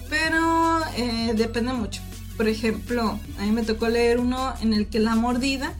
pero 0.08 0.80
eh, 0.96 1.32
depende 1.34 1.72
mucho. 1.72 2.02
Por 2.36 2.48
ejemplo, 2.48 3.18
a 3.38 3.42
mí 3.42 3.50
me 3.50 3.62
tocó 3.62 3.88
leer 3.88 4.20
uno 4.20 4.54
en 4.60 4.72
el 4.72 4.88
que 4.88 5.00
la 5.00 5.16
mordida 5.16 5.74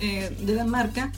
eh, 0.00 0.36
de 0.40 0.54
la 0.54 0.64
marca 0.64 1.12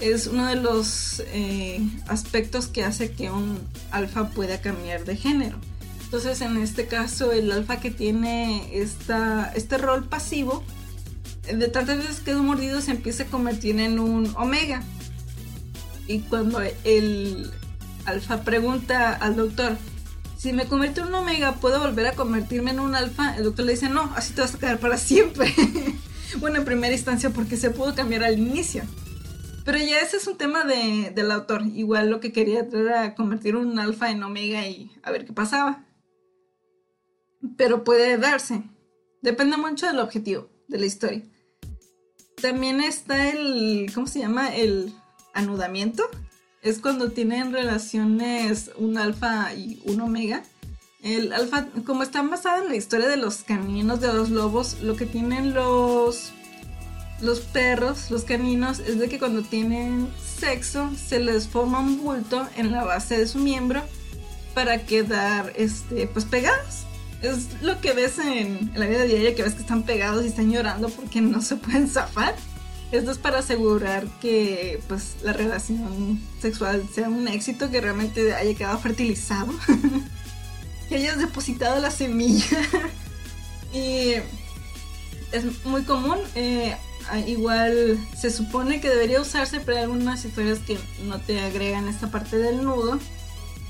es 0.00 0.26
uno 0.26 0.46
de 0.46 0.56
los 0.56 1.22
eh, 1.32 1.80
aspectos 2.08 2.66
que 2.66 2.84
hace 2.84 3.12
que 3.12 3.30
un 3.30 3.58
alfa 3.90 4.30
pueda 4.30 4.60
cambiar 4.60 5.04
de 5.04 5.16
género. 5.16 5.58
Entonces, 6.04 6.40
en 6.40 6.56
este 6.56 6.86
caso, 6.86 7.30
el 7.32 7.52
alfa 7.52 7.78
que 7.80 7.90
tiene 7.90 8.68
esta, 8.72 9.52
este 9.54 9.78
rol 9.78 10.04
pasivo, 10.08 10.64
de 11.46 11.68
tantas 11.68 11.98
veces 11.98 12.20
que 12.20 12.32
es 12.32 12.36
mordido, 12.36 12.80
se 12.80 12.90
empieza 12.90 13.24
a 13.24 13.26
convertir 13.26 13.78
en 13.78 14.00
un 14.00 14.32
omega. 14.36 14.82
Y 16.06 16.20
cuando 16.20 16.60
el 16.84 17.52
alfa 18.06 18.42
pregunta 18.42 19.12
al 19.12 19.36
doctor, 19.36 19.76
si 20.36 20.52
me 20.52 20.64
convierto 20.64 21.02
en 21.02 21.08
un 21.08 21.14
omega, 21.14 21.56
¿puedo 21.56 21.78
volver 21.78 22.06
a 22.06 22.12
convertirme 22.12 22.70
en 22.70 22.80
un 22.80 22.94
alfa? 22.94 23.36
El 23.36 23.44
doctor 23.44 23.66
le 23.66 23.72
dice, 23.72 23.88
no, 23.88 24.12
así 24.16 24.32
te 24.32 24.40
vas 24.40 24.54
a 24.54 24.58
quedar 24.58 24.78
para 24.78 24.96
siempre. 24.96 25.54
bueno, 26.40 26.56
en 26.56 26.64
primera 26.64 26.94
instancia, 26.94 27.30
porque 27.30 27.56
se 27.56 27.70
pudo 27.70 27.94
cambiar 27.94 28.24
al 28.24 28.38
inicio. 28.38 28.82
Pero 29.70 29.84
ya 29.84 30.00
ese 30.00 30.16
es 30.16 30.26
un 30.26 30.36
tema 30.36 30.64
de, 30.64 31.12
del 31.14 31.30
autor. 31.30 31.62
Igual 31.64 32.10
lo 32.10 32.18
que 32.18 32.32
quería 32.32 32.66
era 32.72 33.14
convertir 33.14 33.54
un 33.54 33.78
alfa 33.78 34.10
en 34.10 34.20
omega 34.20 34.66
y 34.66 34.90
a 35.04 35.12
ver 35.12 35.24
qué 35.24 35.32
pasaba. 35.32 35.84
Pero 37.56 37.84
puede 37.84 38.18
darse. 38.18 38.64
Depende 39.22 39.56
mucho 39.56 39.86
del 39.86 40.00
objetivo 40.00 40.48
de 40.66 40.80
la 40.80 40.86
historia. 40.86 41.22
También 42.42 42.80
está 42.80 43.28
el, 43.28 43.88
¿cómo 43.94 44.08
se 44.08 44.18
llama? 44.18 44.56
El 44.56 44.92
anudamiento. 45.34 46.02
Es 46.62 46.80
cuando 46.80 47.12
tienen 47.12 47.52
relaciones 47.52 48.72
un 48.76 48.98
alfa 48.98 49.54
y 49.54 49.80
un 49.84 50.00
omega. 50.00 50.42
El 51.00 51.32
alfa, 51.32 51.68
como 51.86 52.02
está 52.02 52.22
basado 52.22 52.64
en 52.64 52.70
la 52.70 52.76
historia 52.76 53.06
de 53.06 53.18
los 53.18 53.44
caminos 53.44 54.00
de 54.00 54.12
los 54.12 54.30
lobos, 54.30 54.82
lo 54.82 54.96
que 54.96 55.06
tienen 55.06 55.54
los 55.54 56.32
los 57.22 57.40
perros, 57.40 58.10
los 58.10 58.24
caninos, 58.24 58.78
es 58.80 58.98
de 58.98 59.08
que 59.08 59.18
cuando 59.18 59.42
tienen 59.42 60.08
sexo 60.38 60.90
se 60.96 61.20
les 61.20 61.48
forma 61.48 61.80
un 61.80 61.98
bulto 61.98 62.46
en 62.56 62.72
la 62.72 62.84
base 62.84 63.18
de 63.18 63.26
su 63.26 63.38
miembro 63.38 63.82
para 64.54 64.84
quedar 64.84 65.52
este, 65.56 66.06
pues 66.06 66.24
pegados. 66.24 66.84
Es 67.22 67.48
lo 67.60 67.80
que 67.80 67.92
ves 67.92 68.18
en, 68.18 68.72
la 68.74 68.86
vida 68.86 69.04
diaria, 69.04 69.34
que 69.34 69.42
ves 69.42 69.54
que 69.54 69.60
están 69.60 69.82
pegados 69.82 70.24
y 70.24 70.28
están 70.28 70.50
llorando 70.50 70.88
porque 70.88 71.20
no 71.20 71.42
se 71.42 71.56
pueden 71.56 71.88
zafar. 71.88 72.34
Esto 72.92 73.12
es 73.12 73.18
para 73.18 73.38
asegurar 73.38 74.06
que 74.20 74.80
pues 74.88 75.16
la 75.22 75.32
relación 75.32 76.20
sexual 76.40 76.82
sea 76.92 77.08
un 77.08 77.28
éxito, 77.28 77.70
que 77.70 77.80
realmente 77.80 78.34
haya 78.34 78.54
quedado 78.54 78.78
fertilizado, 78.78 79.52
que 80.88 80.96
hayas 80.96 81.18
depositado 81.18 81.78
la 81.80 81.90
semilla. 81.90 82.58
y 83.72 84.14
es 85.32 85.64
muy 85.64 85.82
común. 85.82 86.18
Eh, 86.34 86.74
igual 87.18 87.98
se 88.16 88.30
supone 88.30 88.80
que 88.80 88.88
debería 88.88 89.20
usarse, 89.20 89.60
pero 89.60 89.78
hay 89.78 89.84
algunas 89.84 90.24
historias 90.24 90.58
que 90.60 90.78
no 91.04 91.20
te 91.20 91.40
agregan 91.40 91.88
esta 91.88 92.10
parte 92.10 92.38
del 92.38 92.64
nudo. 92.64 92.98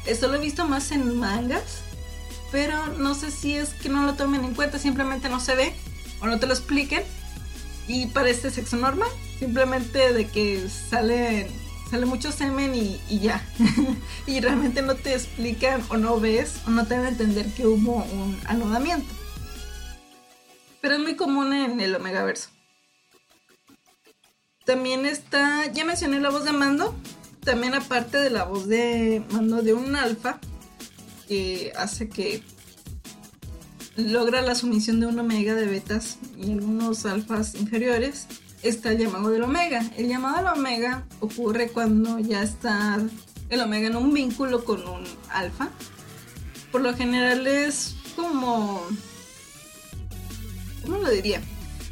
Esto 0.07 0.29
lo 0.29 0.37
he 0.37 0.41
visto 0.41 0.67
más 0.67 0.93
en 0.93 1.19
mangas, 1.19 1.83
pero 2.53 2.89
no 2.99 3.15
sé 3.15 3.31
si 3.31 3.55
es 3.55 3.71
que 3.75 3.89
no 3.89 4.05
lo 4.05 4.15
tomen 4.15 4.45
en 4.45 4.55
cuenta, 4.55 4.79
simplemente 4.79 5.29
no 5.29 5.41
se 5.41 5.55
ve 5.55 5.73
o 6.21 6.27
no 6.27 6.39
te 6.39 6.47
lo 6.47 6.53
expliquen. 6.53 7.03
Y 7.89 8.07
parece 8.07 8.51
sexo 8.51 8.77
normal, 8.77 9.09
simplemente 9.39 10.13
de 10.13 10.29
que 10.29 10.69
sale, 10.69 11.51
sale 11.91 12.07
mucho 12.07 12.31
semen 12.31 12.75
y, 12.75 13.01
y 13.09 13.19
ya. 13.19 13.45
y 14.27 14.41
realmente 14.41 14.83
no 14.83 14.95
te 14.95 15.15
explican 15.15 15.83
o 15.89 15.97
no 15.97 16.21
ves 16.21 16.61
o 16.67 16.71
no 16.71 16.87
te 16.87 16.95
dan 16.95 17.07
a 17.07 17.09
entender 17.09 17.47
que 17.53 17.67
hubo 17.67 18.05
un 18.05 18.39
anudamiento. 18.47 19.13
Pero 20.81 20.95
es 20.95 21.01
muy 21.01 21.17
común 21.17 21.53
en 21.53 21.81
el 21.81 21.95
Omegaverso. 21.95 22.51
También 24.71 25.05
está, 25.05 25.67
ya 25.73 25.85
mencioné 25.85 26.21
la 26.21 26.31
voz 26.31 26.45
de 26.45 26.53
Mando, 26.53 26.95
también 27.43 27.75
aparte 27.75 28.19
de 28.19 28.31
la 28.31 28.45
voz 28.45 28.69
de 28.69 29.21
Mando 29.33 29.63
de 29.63 29.75
un 29.75 29.97
alfa, 29.97 30.39
que 31.27 31.73
hace 31.77 32.09
que 32.09 32.45
logra 33.97 34.43
la 34.43 34.55
sumisión 34.55 35.01
de 35.01 35.07
un 35.07 35.19
omega 35.19 35.57
de 35.57 35.67
betas 35.67 36.19
y 36.39 36.53
algunos 36.53 37.05
alfas 37.05 37.57
inferiores, 37.57 38.29
está 38.63 38.93
el 38.93 38.99
llamado 38.99 39.31
del 39.31 39.43
omega. 39.43 39.83
El 39.97 40.07
llamado 40.07 40.37
del 40.37 40.47
omega 40.47 41.05
ocurre 41.19 41.71
cuando 41.71 42.21
ya 42.21 42.41
está 42.41 43.01
el 43.49 43.61
omega 43.61 43.89
en 43.89 43.97
un 43.97 44.15
vínculo 44.15 44.65
con 44.65 44.87
un 44.87 45.03
alfa. 45.31 45.71
Por 46.71 46.83
lo 46.83 46.95
general 46.95 47.45
es 47.49 47.97
como... 48.15 48.87
¿Cómo 50.85 50.99
lo 50.99 51.11
diría? 51.11 51.43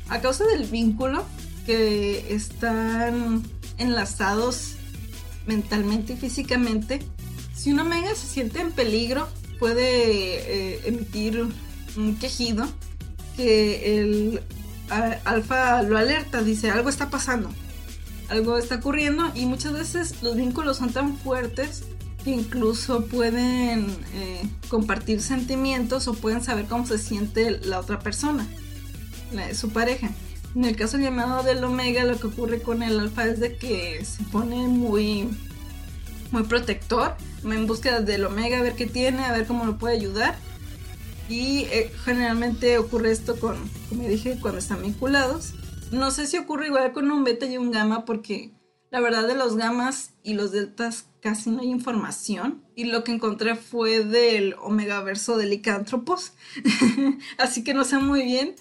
A 0.08 0.20
causa 0.20 0.44
del 0.44 0.62
vínculo 0.66 1.26
que 1.68 2.34
están 2.34 3.42
enlazados 3.76 4.76
mentalmente 5.46 6.14
y 6.14 6.16
físicamente, 6.16 7.00
si 7.54 7.72
un 7.72 7.80
omega 7.80 8.08
se 8.14 8.26
siente 8.26 8.58
en 8.62 8.72
peligro, 8.72 9.28
puede 9.58 9.82
eh, 9.84 10.80
emitir 10.86 11.46
un 11.94 12.16
quejido 12.16 12.66
que 13.36 14.00
el 14.00 14.42
alfa 14.88 15.82
lo 15.82 15.98
alerta, 15.98 16.42
dice 16.42 16.70
algo 16.70 16.88
está 16.88 17.10
pasando, 17.10 17.50
algo 18.30 18.56
está 18.56 18.76
ocurriendo 18.76 19.30
y 19.34 19.44
muchas 19.44 19.74
veces 19.74 20.22
los 20.22 20.36
vínculos 20.36 20.78
son 20.78 20.90
tan 20.90 21.18
fuertes 21.18 21.82
que 22.24 22.30
incluso 22.30 23.04
pueden 23.04 23.94
eh, 24.14 24.42
compartir 24.68 25.20
sentimientos 25.20 26.08
o 26.08 26.14
pueden 26.14 26.42
saber 26.42 26.64
cómo 26.64 26.86
se 26.86 26.96
siente 26.96 27.50
la 27.60 27.78
otra 27.78 27.98
persona, 27.98 28.46
su 29.52 29.68
pareja. 29.68 30.08
En 30.58 30.64
el 30.64 30.74
caso 30.74 30.98
llamado 30.98 31.44
del 31.44 31.62
omega, 31.62 32.02
lo 32.02 32.18
que 32.18 32.26
ocurre 32.26 32.60
con 32.60 32.82
el 32.82 32.98
alfa 32.98 33.28
es 33.28 33.38
de 33.38 33.56
que 33.56 34.04
se 34.04 34.24
pone 34.24 34.66
muy, 34.66 35.28
muy 36.32 36.42
protector, 36.42 37.14
en 37.44 37.68
búsqueda 37.68 38.00
del 38.00 38.24
omega, 38.24 38.58
a 38.58 38.62
ver 38.62 38.74
qué 38.74 38.86
tiene, 38.86 39.24
a 39.24 39.30
ver 39.30 39.46
cómo 39.46 39.64
lo 39.66 39.78
puede 39.78 39.94
ayudar. 39.94 40.36
Y 41.28 41.66
eh, 41.70 41.92
generalmente 42.04 42.76
ocurre 42.76 43.12
esto 43.12 43.38
con, 43.38 43.56
como 43.88 44.02
dije, 44.08 44.36
cuando 44.42 44.58
están 44.58 44.82
vinculados. 44.82 45.54
No 45.92 46.10
sé 46.10 46.26
si 46.26 46.38
ocurre 46.38 46.66
igual 46.66 46.92
con 46.92 47.08
un 47.08 47.22
beta 47.22 47.46
y 47.46 47.56
un 47.56 47.70
gamma, 47.70 48.04
porque 48.04 48.50
la 48.90 48.98
verdad 48.98 49.28
de 49.28 49.36
los 49.36 49.56
gamas 49.56 50.14
y 50.24 50.34
los 50.34 50.50
deltas 50.50 51.04
casi 51.22 51.50
no 51.50 51.60
hay 51.60 51.68
información. 51.68 52.64
Y 52.74 52.86
lo 52.86 53.04
que 53.04 53.12
encontré 53.12 53.54
fue 53.54 54.02
del 54.02 54.56
omega 54.60 55.00
verso 55.02 55.36
de 55.36 55.46
licántropos. 55.46 56.32
Así 57.38 57.62
que 57.62 57.74
no 57.74 57.84
sé 57.84 58.00
muy 58.00 58.24
bien 58.24 58.56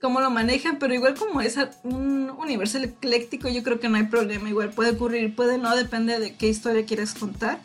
cómo 0.00 0.20
lo 0.20 0.30
manejan, 0.30 0.78
pero 0.78 0.94
igual 0.94 1.14
como 1.14 1.40
es 1.40 1.58
un 1.82 2.30
universo 2.30 2.78
ecléctico, 2.78 3.48
yo 3.48 3.62
creo 3.62 3.80
que 3.80 3.88
no 3.88 3.96
hay 3.96 4.04
problema. 4.04 4.48
Igual 4.48 4.70
puede 4.70 4.90
ocurrir, 4.90 5.34
puede 5.34 5.58
no, 5.58 5.74
depende 5.76 6.18
de 6.18 6.36
qué 6.36 6.48
historia 6.48 6.86
quieres 6.86 7.14
contar. 7.14 7.60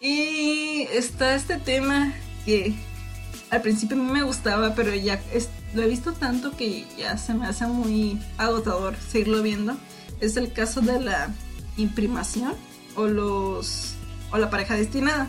Y 0.00 0.82
está 0.92 1.34
este 1.34 1.56
tema 1.56 2.12
que 2.44 2.74
al 3.50 3.62
principio 3.62 3.96
a 3.96 4.00
me 4.00 4.22
gustaba, 4.22 4.74
pero 4.74 4.94
ya 4.94 5.20
lo 5.74 5.82
he 5.82 5.88
visto 5.88 6.12
tanto 6.12 6.56
que 6.56 6.84
ya 6.98 7.16
se 7.16 7.34
me 7.34 7.46
hace 7.46 7.66
muy 7.66 8.18
agotador 8.38 8.96
seguirlo 8.96 9.42
viendo. 9.42 9.76
Es 10.20 10.36
el 10.36 10.52
caso 10.52 10.80
de 10.80 11.00
la 11.00 11.32
imprimación 11.76 12.54
o 12.94 13.06
los 13.06 13.94
o 14.32 14.38
la 14.38 14.50
pareja 14.50 14.74
destinada. 14.74 15.28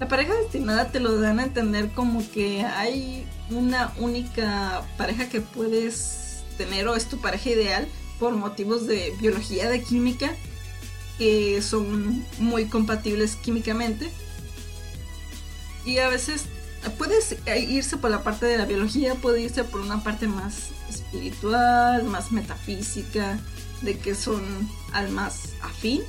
La 0.00 0.08
pareja 0.08 0.34
destinada 0.34 0.88
te 0.88 1.00
lo 1.00 1.20
dan 1.20 1.38
a 1.38 1.44
entender 1.44 1.90
como 1.90 2.28
que 2.32 2.64
hay 2.64 3.24
una 3.52 3.92
única 3.98 4.82
pareja 4.96 5.28
que 5.28 5.40
puedes 5.40 6.42
tener 6.58 6.88
o 6.88 6.96
es 6.96 7.06
tu 7.06 7.20
pareja 7.20 7.50
ideal 7.50 7.88
por 8.18 8.34
motivos 8.34 8.86
de 8.86 9.14
biología, 9.20 9.68
de 9.68 9.82
química, 9.82 10.34
que 11.18 11.60
son 11.62 12.24
muy 12.38 12.66
compatibles 12.66 13.36
químicamente. 13.36 14.10
Y 15.84 15.98
a 15.98 16.08
veces 16.08 16.44
puedes 16.98 17.36
irse 17.68 17.96
por 17.96 18.10
la 18.10 18.22
parte 18.22 18.46
de 18.46 18.58
la 18.58 18.64
biología, 18.64 19.14
puede 19.14 19.40
irse 19.42 19.64
por 19.64 19.80
una 19.80 20.02
parte 20.02 20.28
más 20.28 20.70
espiritual, 20.88 22.04
más 22.04 22.32
metafísica, 22.32 23.38
de 23.82 23.98
que 23.98 24.14
son 24.14 24.42
almas 24.92 25.54
afín. 25.62 26.02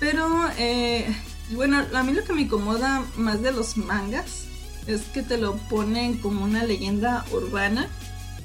Pero, 0.00 0.48
eh, 0.58 1.06
bueno, 1.50 1.84
a 1.94 2.02
mí 2.02 2.12
lo 2.12 2.24
que 2.24 2.32
me 2.32 2.42
incomoda 2.42 3.04
más 3.16 3.40
de 3.42 3.52
los 3.52 3.76
mangas 3.76 4.45
es 4.86 5.02
que 5.02 5.22
te 5.22 5.38
lo 5.38 5.56
ponen 5.56 6.18
como 6.18 6.44
una 6.44 6.64
leyenda 6.64 7.24
urbana, 7.32 7.88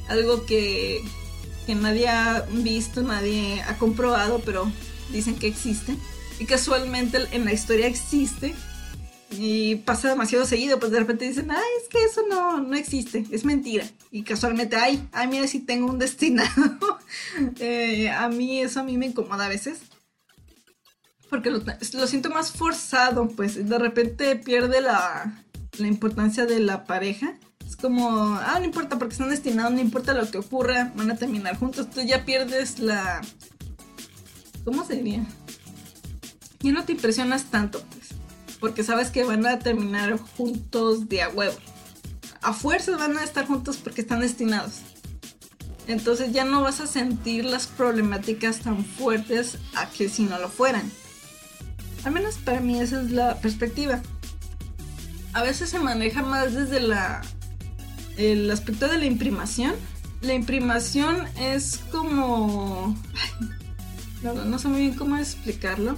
algo 0.07 0.45
que, 0.45 1.01
que 1.65 1.75
nadie 1.75 2.07
ha 2.09 2.45
visto, 2.51 3.01
nadie 3.03 3.61
ha 3.61 3.77
comprobado, 3.77 4.41
pero 4.43 4.71
dicen 5.11 5.35
que 5.35 5.47
existe. 5.47 5.95
Y 6.39 6.45
casualmente 6.45 7.19
en 7.31 7.45
la 7.45 7.53
historia 7.53 7.87
existe. 7.87 8.55
Y 9.33 9.75
pasa 9.77 10.09
demasiado 10.09 10.45
seguido, 10.45 10.77
pues 10.77 10.91
de 10.91 10.99
repente 10.99 11.25
dicen, 11.25 11.51
ay, 11.51 11.69
es 11.81 11.87
que 11.87 12.03
eso 12.03 12.21
no, 12.29 12.59
no 12.59 12.75
existe, 12.75 13.25
es 13.31 13.45
mentira. 13.45 13.85
Y 14.11 14.23
casualmente, 14.23 14.75
ay, 14.75 15.07
ay, 15.13 15.27
mira 15.29 15.47
si 15.47 15.59
tengo 15.59 15.87
un 15.87 15.99
destinado. 15.99 16.51
Eh, 17.59 18.09
a 18.09 18.29
mí 18.29 18.61
eso 18.61 18.79
a 18.79 18.83
mí 18.83 18.97
me 18.97 19.07
incomoda 19.07 19.45
a 19.45 19.49
veces. 19.49 19.79
Porque 21.29 21.49
lo, 21.49 21.59
lo 21.59 22.07
siento 22.07 22.29
más 22.29 22.51
forzado, 22.51 23.27
pues 23.27 23.67
de 23.67 23.77
repente 23.77 24.37
pierde 24.37 24.79
la, 24.79 25.43
la 25.77 25.87
importancia 25.87 26.45
de 26.45 26.59
la 26.59 26.85
pareja. 26.85 27.35
Es 27.65 27.75
como, 27.75 28.35
ah, 28.35 28.57
no 28.59 28.65
importa 28.65 28.97
porque 28.97 29.13
están 29.13 29.29
destinados, 29.29 29.71
no 29.71 29.79
importa 29.79 30.13
lo 30.13 30.29
que 30.29 30.37
ocurra, 30.37 30.91
van 30.95 31.11
a 31.11 31.15
terminar 31.15 31.57
juntos. 31.57 31.89
Tú 31.89 32.01
ya 32.01 32.25
pierdes 32.25 32.79
la... 32.79 33.21
¿Cómo 34.65 34.85
se 34.85 34.95
diría? 34.95 35.25
Ya 36.59 36.71
no 36.71 36.83
te 36.83 36.91
impresionas 36.91 37.45
tanto, 37.45 37.81
pues. 37.91 38.09
Porque 38.59 38.83
sabes 38.83 39.09
que 39.09 39.23
van 39.23 39.45
a 39.47 39.59
terminar 39.59 40.17
juntos 40.19 41.09
de 41.09 41.23
a 41.23 41.29
huevo. 41.29 41.57
A 42.41 42.53
fuerzas 42.53 42.99
van 42.99 43.17
a 43.17 43.23
estar 43.23 43.47
juntos 43.47 43.77
porque 43.77 44.01
están 44.01 44.19
destinados. 44.19 44.81
Entonces 45.87 46.31
ya 46.31 46.45
no 46.45 46.61
vas 46.61 46.79
a 46.79 46.87
sentir 46.87 47.45
las 47.45 47.67
problemáticas 47.67 48.59
tan 48.59 48.85
fuertes 48.85 49.57
a 49.75 49.89
que 49.89 50.09
si 50.09 50.23
no 50.23 50.37
lo 50.37 50.49
fueran. 50.49 50.91
Al 52.03 52.11
menos 52.11 52.35
para 52.37 52.59
mí 52.59 52.79
esa 52.79 53.01
es 53.01 53.11
la 53.11 53.39
perspectiva 53.39 54.01
a 55.33 55.43
veces 55.43 55.69
se 55.69 55.79
maneja 55.79 56.21
más 56.21 56.53
desde 56.53 56.79
la 56.79 57.21
el 58.17 58.49
aspecto 58.51 58.87
de 58.87 58.97
la 58.97 59.05
imprimación. 59.05 59.73
La 60.21 60.33
imprimación 60.33 61.27
es 61.39 61.79
como 61.91 62.95
no, 64.21 64.59
sé 64.59 64.67
muy 64.67 64.81
bien 64.81 64.93
cómo 64.93 65.17
explicarlo. 65.17 65.97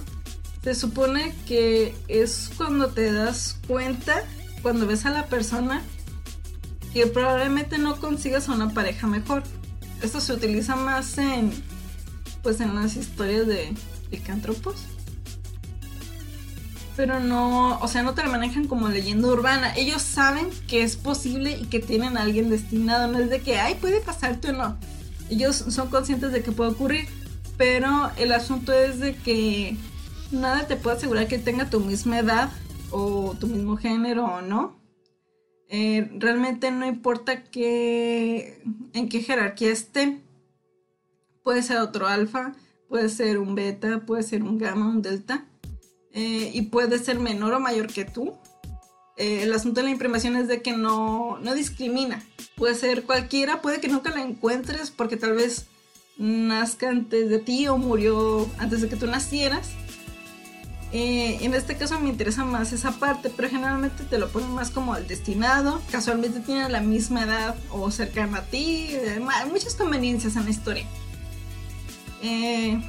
Se 0.62 0.74
supone 0.74 1.34
que 1.46 1.94
es 2.08 2.50
cuando 2.56 2.88
te 2.88 3.12
das 3.12 3.58
cuenta, 3.66 4.22
cuando 4.62 4.86
ves 4.86 5.04
a 5.04 5.10
la 5.10 5.26
persona, 5.26 5.82
que 6.94 7.06
probablemente 7.06 7.76
no 7.76 7.96
consigas 7.96 8.48
una 8.48 8.72
pareja 8.72 9.06
mejor. 9.06 9.42
Esto 10.00 10.20
se 10.20 10.32
utiliza 10.32 10.76
más 10.76 11.18
en 11.18 11.52
pues 12.42 12.60
en 12.60 12.74
las 12.74 12.96
historias 12.96 13.46
de 13.46 13.72
licántropos 14.10 14.84
pero 16.96 17.18
no, 17.20 17.78
o 17.80 17.88
sea, 17.88 18.02
no 18.02 18.14
te 18.14 18.22
lo 18.22 18.30
manejan 18.30 18.68
como 18.68 18.88
leyenda 18.88 19.28
urbana. 19.28 19.74
Ellos 19.76 20.02
saben 20.02 20.48
que 20.68 20.82
es 20.82 20.96
posible 20.96 21.58
y 21.58 21.66
que 21.66 21.80
tienen 21.80 22.16
a 22.16 22.22
alguien 22.22 22.50
destinado, 22.50 23.10
no 23.10 23.18
es 23.18 23.30
de 23.30 23.40
que, 23.40 23.58
ay, 23.58 23.74
puede 23.76 24.00
pasarte 24.00 24.50
o 24.50 24.52
no. 24.52 24.78
Ellos 25.28 25.56
son 25.56 25.88
conscientes 25.88 26.32
de 26.32 26.42
que 26.42 26.52
puede 26.52 26.70
ocurrir, 26.70 27.06
pero 27.56 28.10
el 28.16 28.32
asunto 28.32 28.72
es 28.72 29.00
de 29.00 29.16
que 29.16 29.76
nada 30.30 30.66
te 30.66 30.76
puede 30.76 30.96
asegurar 30.96 31.26
que 31.26 31.38
tenga 31.38 31.68
tu 31.70 31.80
misma 31.80 32.18
edad 32.18 32.50
o 32.90 33.34
tu 33.38 33.48
mismo 33.48 33.76
género 33.76 34.26
o 34.26 34.40
no. 34.40 34.78
Eh, 35.68 36.08
realmente 36.18 36.70
no 36.70 36.86
importa 36.86 37.42
que, 37.42 38.62
en 38.92 39.08
qué 39.08 39.20
jerarquía 39.20 39.72
esté. 39.72 40.20
Puede 41.42 41.62
ser 41.62 41.78
otro 41.78 42.06
alfa, 42.06 42.54
puede 42.88 43.08
ser 43.08 43.38
un 43.38 43.54
beta, 43.54 44.00
puede 44.06 44.22
ser 44.22 44.42
un 44.42 44.58
gamma, 44.58 44.88
un 44.88 45.02
delta 45.02 45.46
eh, 46.14 46.50
y 46.54 46.62
puede 46.62 46.98
ser 46.98 47.18
menor 47.18 47.52
o 47.54 47.60
mayor 47.60 47.88
que 47.88 48.04
tú. 48.04 48.34
eh, 49.16 49.42
el 49.42 49.52
asunto 49.52 49.80
de 49.80 49.86
la 49.86 49.92
imprimación 49.92 50.36
es 50.36 50.48
de 50.48 50.62
que 50.62 50.72
no, 50.72 51.38
no 51.40 51.54
discrimina. 51.54 52.22
Puede 52.56 52.74
ser 52.74 53.04
cualquiera, 53.04 53.60
puede 53.60 53.80
que 53.80 53.88
nunca 53.88 54.10
la 54.10 54.22
encuentres 54.22 54.90
porque 54.90 55.16
tal 55.16 55.34
vez 55.34 55.66
nazca 56.16 56.88
antes 56.88 57.28
de 57.28 57.38
ti 57.38 57.66
o 57.68 57.76
murió 57.76 58.48
antes 58.58 58.80
de 58.80 58.88
que 58.88 58.96
tú 58.96 59.06
nacieras. 59.06 59.70
Eh, 60.92 61.38
en 61.40 61.54
este 61.54 61.76
caso 61.76 61.98
me 61.98 62.08
interesa 62.08 62.44
más 62.44 62.72
esa 62.72 62.92
parte, 62.92 63.28
pero 63.28 63.48
generalmente 63.48 64.04
te 64.04 64.16
lo 64.16 64.28
ponen 64.28 64.50
más 64.52 64.70
como 64.70 64.96
el 64.96 65.08
destinado. 65.08 65.82
Casualmente 65.90 66.38
tiene 66.38 66.68
la 66.68 66.80
misma 66.80 67.24
edad 67.24 67.56
o 67.72 67.90
cercana 67.90 68.38
a 68.38 68.42
ti. 68.42 68.90
hay 68.94 69.50
muchas 69.50 69.74
conveniencias 69.74 70.36
en 70.36 70.44
la 70.44 70.50
historia. 70.50 70.86
Eh, 72.22 72.80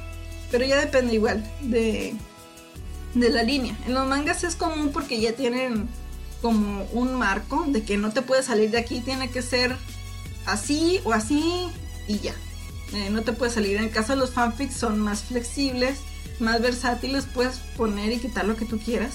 pero 0.52 0.64
ya 0.64 0.76
depende 0.78 1.14
igual 1.14 1.44
de, 1.62 2.14
de 3.20 3.30
la 3.30 3.42
línea. 3.42 3.76
En 3.86 3.94
los 3.94 4.06
mangas 4.06 4.44
es 4.44 4.56
común 4.56 4.90
porque 4.92 5.20
ya 5.20 5.32
tienen 5.32 5.88
como 6.42 6.84
un 6.92 7.14
marco 7.14 7.64
de 7.68 7.82
que 7.82 7.96
no 7.96 8.12
te 8.12 8.22
puedes 8.22 8.46
salir 8.46 8.70
de 8.70 8.78
aquí, 8.78 9.00
tiene 9.00 9.30
que 9.30 9.42
ser 9.42 9.76
así 10.44 11.00
o 11.04 11.12
así 11.12 11.68
y 12.06 12.18
ya. 12.18 12.34
Eh, 12.92 13.10
no 13.10 13.22
te 13.22 13.32
puedes 13.32 13.54
salir. 13.54 13.76
En 13.76 13.84
el 13.84 13.90
caso 13.90 14.12
de 14.12 14.18
los 14.18 14.30
fanfics 14.30 14.74
son 14.74 15.00
más 15.00 15.22
flexibles, 15.22 15.98
más 16.38 16.60
versátiles, 16.60 17.26
puedes 17.32 17.58
poner 17.76 18.12
y 18.12 18.18
quitar 18.18 18.44
lo 18.44 18.56
que 18.56 18.64
tú 18.64 18.78
quieras. 18.78 19.14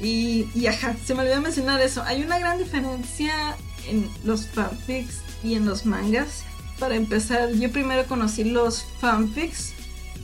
Y, 0.00 0.48
y 0.54 0.66
ajá, 0.66 0.94
se 1.04 1.14
me 1.14 1.22
olvidó 1.22 1.40
mencionar 1.40 1.80
eso. 1.80 2.02
Hay 2.02 2.22
una 2.22 2.38
gran 2.38 2.58
diferencia 2.58 3.56
en 3.88 4.08
los 4.24 4.46
fanfics 4.46 5.20
y 5.42 5.54
en 5.54 5.66
los 5.66 5.86
mangas. 5.86 6.44
Para 6.78 6.94
empezar, 6.94 7.52
yo 7.52 7.70
primero 7.72 8.06
conocí 8.06 8.44
los 8.44 8.84
fanfics 9.00 9.75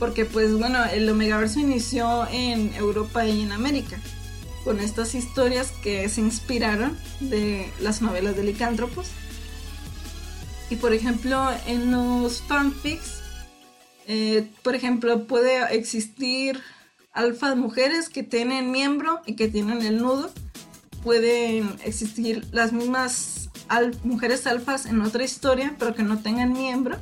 porque 0.03 0.25
pues 0.25 0.53
bueno, 0.53 0.83
el 0.83 1.09
Omegaverso 1.09 1.61
inició 1.61 2.27
en 2.29 2.73
Europa 2.73 3.25
y 3.25 3.39
en 3.39 3.53
América 3.53 3.97
con 4.65 4.81
estas 4.81 5.15
historias 5.15 5.71
que 5.81 6.09
se 6.09 6.19
inspiraron 6.19 6.97
de 7.21 7.71
las 7.79 8.01
novelas 8.01 8.35
de 8.35 8.43
licántropos. 8.43 9.07
Y 10.69 10.75
por 10.75 10.91
ejemplo, 10.91 11.49
en 11.67 11.91
los 11.91 12.41
fanfics, 12.41 13.21
eh, 14.05 14.45
por 14.61 14.75
ejemplo, 14.75 15.25
puede 15.25 15.73
existir 15.73 16.59
alfa 17.13 17.51
de 17.51 17.55
mujeres 17.55 18.09
que 18.09 18.23
tienen 18.23 18.71
miembro 18.71 19.21
y 19.25 19.37
que 19.37 19.47
tienen 19.47 19.83
el 19.83 20.01
nudo. 20.01 20.33
Pueden 21.01 21.77
existir 21.85 22.45
las 22.51 22.73
mismas 22.73 23.49
mujeres 24.03 24.47
alfas 24.47 24.85
en 24.85 24.99
otra 24.99 25.23
historia, 25.23 25.77
pero 25.79 25.95
que 25.95 26.03
no 26.03 26.19
tengan 26.19 26.51
miembro. 26.51 26.97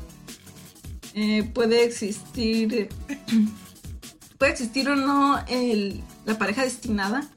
Eh, 1.13 1.43
puede 1.53 1.83
existir. 1.83 2.89
puede 4.37 4.51
existir 4.51 4.89
o 4.89 4.95
no 4.95 5.39
la 6.25 6.37
pareja 6.37 6.63
destinada. 6.63 7.27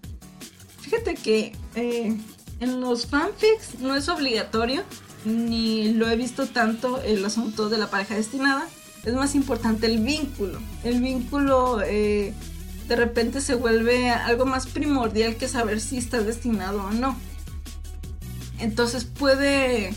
Fíjate 0.80 1.14
que 1.14 1.52
eh, 1.74 2.16
en 2.60 2.80
los 2.80 3.06
fanfics 3.06 3.80
no 3.80 3.94
es 3.94 4.08
obligatorio, 4.08 4.84
ni 5.24 5.92
lo 5.92 6.08
he 6.08 6.16
visto 6.16 6.46
tanto 6.46 7.00
el 7.02 7.24
asunto 7.24 7.68
de 7.68 7.78
la 7.78 7.90
pareja 7.90 8.14
destinada. 8.14 8.66
Es 9.04 9.14
más 9.14 9.34
importante 9.34 9.86
el 9.86 9.98
vínculo. 9.98 10.60
El 10.82 11.00
vínculo 11.00 11.82
eh, 11.82 12.32
de 12.88 12.96
repente 12.96 13.40
se 13.40 13.54
vuelve 13.54 14.10
algo 14.10 14.46
más 14.46 14.66
primordial 14.66 15.36
que 15.36 15.48
saber 15.48 15.80
si 15.80 15.98
estás 15.98 16.26
destinado 16.26 16.84
o 16.84 16.90
no. 16.90 17.16
Entonces 18.60 19.04
puede 19.04 19.94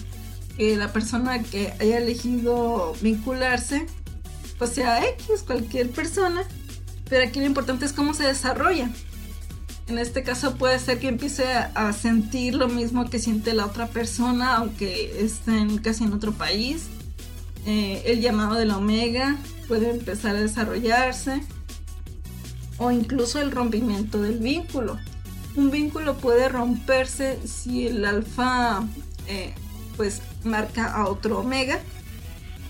que 0.58 0.76
la 0.76 0.92
persona 0.92 1.44
que 1.44 1.74
haya 1.80 2.00
elegido 2.00 2.94
vincularse, 3.02 3.86
pues 4.58 4.72
sea 4.72 5.08
X, 5.08 5.44
cualquier 5.46 5.92
persona, 5.92 6.44
pero 7.10 7.24
aquí 7.24 7.40
lo 7.40 7.46
importante 7.46 7.86
es 7.86 7.94
cómo 7.94 8.14
se 8.14 8.24
desarrolla. 8.24 8.90
En 9.88 10.00
este 10.00 10.24
caso 10.24 10.56
puede 10.56 10.80
ser 10.80 11.00
que 11.00 11.08
empiece 11.08 11.46
a 11.48 11.94
sentir 11.94 12.56
lo 12.56 12.68
mismo 12.68 13.10
que 13.10 13.20
siente 13.20 13.54
la 13.54 13.66
otra 13.66 13.88
persona, 13.88 14.58
aunque 14.58 15.24
estén 15.24 15.78
casi 15.78 16.04
en 16.04 16.12
otro 16.12 16.34
país. 16.34 16.88
Eh, 17.66 18.04
el 18.06 18.20
llamado 18.20 18.56
de 18.56 18.66
la 18.66 18.78
omega 18.78 19.38
puede 19.68 19.92
empezar 19.92 20.36
a 20.36 20.42
desarrollarse. 20.42 21.42
O 22.80 22.92
incluso 22.92 23.40
el 23.40 23.52
rompimiento 23.52 24.22
del 24.22 24.40
vínculo. 24.40 24.98
Un 25.56 25.72
vínculo 25.72 26.18
puede 26.18 26.50
romperse 26.50 27.40
si 27.48 27.88
el 27.88 28.04
alfa 28.06 28.84
eh, 29.28 29.54
pues 29.98 30.22
marca 30.44 30.94
a 30.94 31.08
otro 31.08 31.40
omega. 31.40 31.82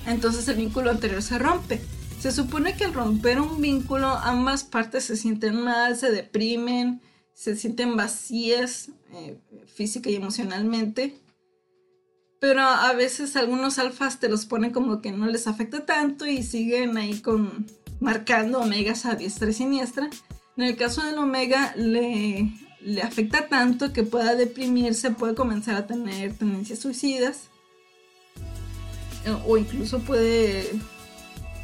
Entonces 0.08 0.48
el 0.48 0.56
vínculo 0.56 0.90
anterior 0.90 1.22
se 1.22 1.38
rompe. 1.38 1.82
Se 2.20 2.32
supone 2.32 2.76
que 2.76 2.86
al 2.86 2.94
romper 2.94 3.40
un 3.40 3.62
vínculo 3.62 4.08
ambas 4.08 4.64
partes 4.64 5.04
se 5.04 5.18
sienten 5.18 5.62
mal, 5.62 5.96
se 5.96 6.10
deprimen, 6.10 7.02
se 7.34 7.56
sienten 7.56 7.96
vacías 7.96 8.90
eh, 9.14 9.40
física 9.68 10.10
y 10.10 10.16
emocionalmente. 10.16 11.22
Pero 12.40 12.62
a 12.62 12.94
veces 12.94 13.36
algunos 13.36 13.78
alfas 13.80 14.20
te 14.20 14.30
los 14.30 14.46
ponen 14.46 14.72
como 14.72 15.02
que 15.02 15.12
no 15.12 15.28
les 15.28 15.48
afecta 15.48 15.86
tanto 15.86 16.26
y 16.26 16.42
siguen 16.42 16.98
ahí 16.98 17.20
con 17.20 17.68
marcando 18.00 18.60
omegas 18.60 19.06
a 19.06 19.16
diestra 19.16 19.50
y 19.50 19.54
siniestra. 19.54 20.10
En 20.56 20.64
el 20.64 20.76
caso 20.76 21.04
del 21.04 21.18
omega 21.18 21.74
le, 21.76 22.52
le 22.82 23.02
afecta 23.02 23.48
tanto 23.48 23.94
que 23.94 24.04
pueda 24.04 24.36
deprimirse, 24.36 25.12
puede 25.12 25.36
comenzar 25.36 25.76
a 25.76 25.88
tener 25.88 26.34
tendencias 26.34 26.80
suicidas 26.80 27.50
o 29.46 29.58
incluso 29.58 30.00
puede 30.00 30.70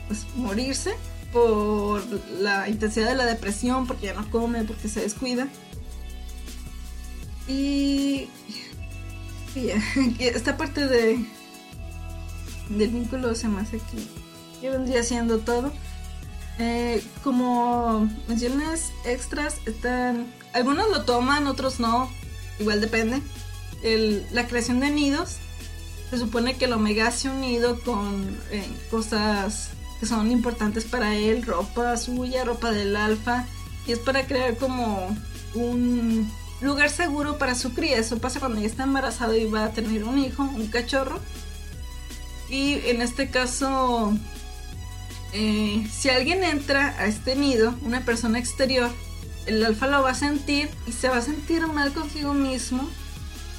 pues, 0.07 0.25
morirse 0.35 0.95
por 1.31 2.03
la 2.39 2.69
intensidad 2.69 3.09
de 3.09 3.15
la 3.15 3.25
depresión, 3.25 3.87
porque 3.87 4.07
ya 4.07 4.13
no 4.13 4.29
come, 4.29 4.63
porque 4.63 4.87
se 4.87 5.01
descuida. 5.01 5.47
Y, 7.47 8.27
esta 10.19 10.57
parte 10.57 10.87
de 10.87 11.25
del 12.69 12.89
vínculo 12.89 13.35
se 13.35 13.47
me 13.47 13.61
hace 13.61 13.79
que 14.61 14.69
vendría 14.69 15.03
siendo 15.03 15.39
todo. 15.39 15.71
Eh, 16.59 17.03
como 17.23 18.09
menciones 18.27 18.91
extras, 19.05 19.57
están. 19.65 20.27
Algunos 20.53 20.89
lo 20.89 21.03
toman, 21.03 21.47
otros 21.47 21.79
no. 21.79 22.09
Igual 22.59 22.81
depende. 22.81 23.21
la 24.31 24.47
creación 24.47 24.79
de 24.79 24.91
nidos. 24.91 25.37
Se 26.09 26.19
supone 26.19 26.55
que 26.55 26.65
el 26.65 26.73
omega 26.73 27.09
se 27.11 27.29
unido 27.29 27.79
con 27.81 28.37
eh, 28.51 28.67
cosas 28.91 29.71
que 29.99 30.05
son 30.05 30.29
importantes 30.31 30.85
para 30.85 31.15
él, 31.15 31.43
ropa 31.43 31.97
suya, 31.97 32.45
ropa 32.45 32.71
del 32.71 32.95
alfa. 32.95 33.45
Y 33.87 33.93
es 33.93 33.99
para 33.99 34.27
crear 34.27 34.55
como 34.57 35.15
un 35.55 36.31
lugar 36.61 36.89
seguro 36.89 37.37
para 37.37 37.55
su 37.55 37.73
cría. 37.73 37.97
Eso 37.97 38.19
pasa 38.19 38.39
cuando 38.39 38.61
ya 38.61 38.67
está 38.67 38.83
embarazado 38.83 39.35
y 39.35 39.45
va 39.45 39.65
a 39.65 39.71
tener 39.71 40.03
un 40.03 40.19
hijo, 40.19 40.43
un 40.43 40.67
cachorro. 40.67 41.19
Y 42.49 42.75
en 42.85 43.01
este 43.01 43.29
caso, 43.31 44.13
eh, 45.33 45.87
si 45.91 46.09
alguien 46.09 46.43
entra 46.43 46.95
a 46.99 47.07
este 47.07 47.35
nido, 47.35 47.73
una 47.81 48.05
persona 48.05 48.37
exterior, 48.37 48.91
el 49.45 49.63
alfa 49.65 49.87
lo 49.87 50.01
va 50.01 50.11
a 50.11 50.15
sentir 50.15 50.69
y 50.87 50.91
se 50.91 51.09
va 51.09 51.17
a 51.17 51.21
sentir 51.21 51.65
mal 51.67 51.93
consigo 51.93 52.33
mismo 52.33 52.87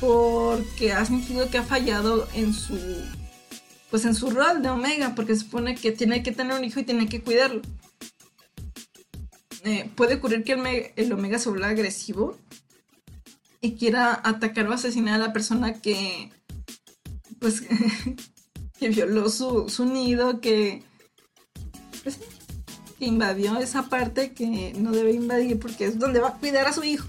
porque 0.00 0.92
ha 0.92 1.04
sentido 1.04 1.50
que 1.50 1.58
ha 1.58 1.62
fallado 1.62 2.28
en 2.34 2.52
su 2.52 2.78
pues 3.90 4.04
en 4.04 4.14
su 4.14 4.30
rol 4.30 4.62
de 4.62 4.70
omega 4.70 5.14
porque 5.14 5.36
supone 5.36 5.74
que 5.74 5.92
tiene 5.92 6.22
que 6.22 6.32
tener 6.32 6.56
un 6.58 6.64
hijo 6.64 6.80
y 6.80 6.84
tiene 6.84 7.08
que 7.08 7.22
cuidarlo. 7.22 7.62
Eh, 9.64 9.88
puede 9.94 10.16
ocurrir 10.16 10.44
que 10.44 10.92
el, 10.96 11.12
omega 11.12 11.38
se 11.38 11.48
vuelva 11.48 11.68
agresivo 11.68 12.36
y 13.62 13.76
quiera 13.76 14.20
atacar 14.22 14.68
o 14.68 14.72
asesinar 14.72 15.14
a 15.14 15.26
la 15.26 15.32
persona 15.32 15.80
que, 15.80 16.30
pues, 17.38 17.62
que 18.78 18.88
violó 18.90 19.30
su, 19.30 19.70
su 19.70 19.86
nido, 19.86 20.40
que 20.40 20.82
invadió 23.00 23.58
esa 23.58 23.84
parte 23.84 24.32
que 24.32 24.74
no 24.76 24.92
debe 24.92 25.12
invadir 25.12 25.58
porque 25.58 25.86
es 25.86 25.98
donde 25.98 26.20
va 26.20 26.28
a 26.28 26.34
cuidar 26.34 26.66
a 26.66 26.72
su 26.72 26.84
hijo. 26.84 27.06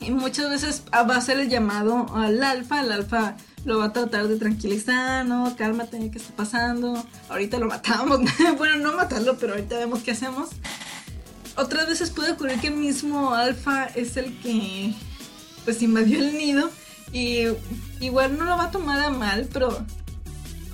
Y 0.00 0.10
muchas 0.10 0.50
veces 0.50 0.82
va 0.92 1.14
a 1.14 1.18
hacer 1.18 1.38
el 1.38 1.48
llamado 1.48 2.06
al 2.14 2.42
alfa, 2.42 2.80
el 2.80 2.92
alfa 2.92 3.36
lo 3.64 3.78
va 3.78 3.86
a 3.86 3.92
tratar 3.92 4.28
de 4.28 4.36
tranquilizar, 4.36 5.26
no, 5.26 5.56
cálmate, 5.56 6.10
¿qué 6.10 6.18
está 6.18 6.36
pasando? 6.36 7.04
Ahorita 7.28 7.58
lo 7.58 7.66
matamos, 7.66 8.20
bueno, 8.58 8.76
no 8.76 8.96
matarlo, 8.96 9.36
pero 9.38 9.54
ahorita 9.54 9.78
vemos 9.78 10.02
qué 10.02 10.12
hacemos 10.12 10.50
otras 11.56 11.88
veces 11.88 12.10
puede 12.10 12.32
ocurrir 12.32 12.60
que 12.60 12.68
el 12.68 12.76
mismo 12.76 13.34
alfa 13.34 13.86
es 13.86 14.16
el 14.16 14.38
que 14.40 14.92
pues 15.64 15.82
invadió 15.82 16.18
el 16.18 16.36
nido 16.36 16.70
y 17.12 17.46
igual 18.00 18.38
no 18.38 18.44
lo 18.44 18.56
va 18.56 18.64
a 18.64 18.70
tomar 18.70 19.00
a 19.00 19.10
mal, 19.10 19.48
pero 19.52 19.84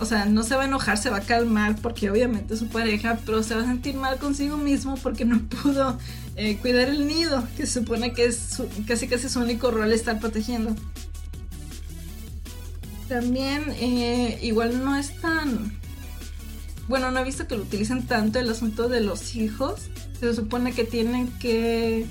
o 0.02 0.04
sea, 0.04 0.26
no 0.26 0.42
se 0.42 0.54
va 0.56 0.62
a 0.62 0.66
enojar, 0.66 0.98
se 0.98 1.10
va 1.10 1.18
a 1.18 1.22
calmar 1.22 1.76
porque 1.80 2.10
obviamente 2.10 2.54
es 2.54 2.60
su 2.60 2.68
pareja, 2.68 3.18
pero 3.24 3.42
se 3.42 3.54
va 3.54 3.62
a 3.62 3.66
sentir 3.66 3.94
mal 3.94 4.18
consigo 4.18 4.56
mismo 4.56 4.96
porque 4.96 5.24
no 5.24 5.40
pudo 5.62 5.98
eh, 6.36 6.58
cuidar 6.58 6.88
el 6.88 7.06
nido, 7.06 7.46
que 7.56 7.66
se 7.66 7.80
supone 7.80 8.12
que 8.12 8.26
es 8.26 8.62
casi 8.86 9.08
casi 9.08 9.28
su 9.28 9.40
único 9.40 9.70
rol 9.70 9.92
estar 9.92 10.20
protegiendo. 10.20 10.76
También 13.08 13.64
eh, 13.78 14.38
igual 14.42 14.84
no 14.84 14.96
es 14.96 15.20
tan... 15.20 15.80
Bueno, 16.88 17.10
no 17.10 17.20
he 17.20 17.24
visto 17.24 17.46
que 17.46 17.56
lo 17.56 17.62
utilicen 17.62 18.06
tanto 18.06 18.38
el 18.38 18.50
asunto 18.50 18.88
de 18.88 19.00
los 19.00 19.36
hijos 19.36 19.88
se 20.22 20.34
supone 20.34 20.72
que 20.72 20.84
tienen 20.84 21.26
que 21.38 22.06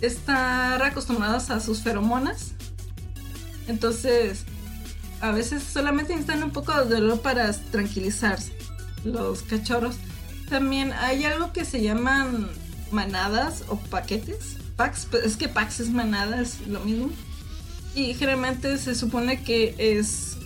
estar 0.00 0.80
acostumbrados 0.84 1.50
a 1.50 1.58
sus 1.58 1.80
feromonas. 1.80 2.52
Entonces, 3.66 4.44
a 5.20 5.30
veces 5.30 5.62
solamente 5.62 6.12
necesitan 6.12 6.42
un 6.42 6.50
poco 6.50 6.72
de 6.72 6.94
dolor 6.94 7.20
para 7.20 7.52
tranquilizarse 7.52 8.52
los 9.04 9.42
cachorros. 9.42 9.96
También 10.48 10.92
hay 10.92 11.24
algo 11.24 11.52
que 11.52 11.64
se 11.64 11.82
llaman 11.82 12.48
manadas 12.90 13.64
o 13.68 13.76
paquetes. 13.76 14.56
Packs, 14.76 15.06
pues, 15.10 15.24
es 15.24 15.36
que 15.36 15.48
packs 15.48 15.80
es 15.80 15.90
manada, 15.90 16.40
es 16.40 16.66
lo 16.66 16.80
mismo. 16.80 17.10
Y 17.94 18.14
generalmente 18.14 18.76
se 18.78 18.94
supone 18.94 19.42
que 19.42 19.74
es 19.78 20.36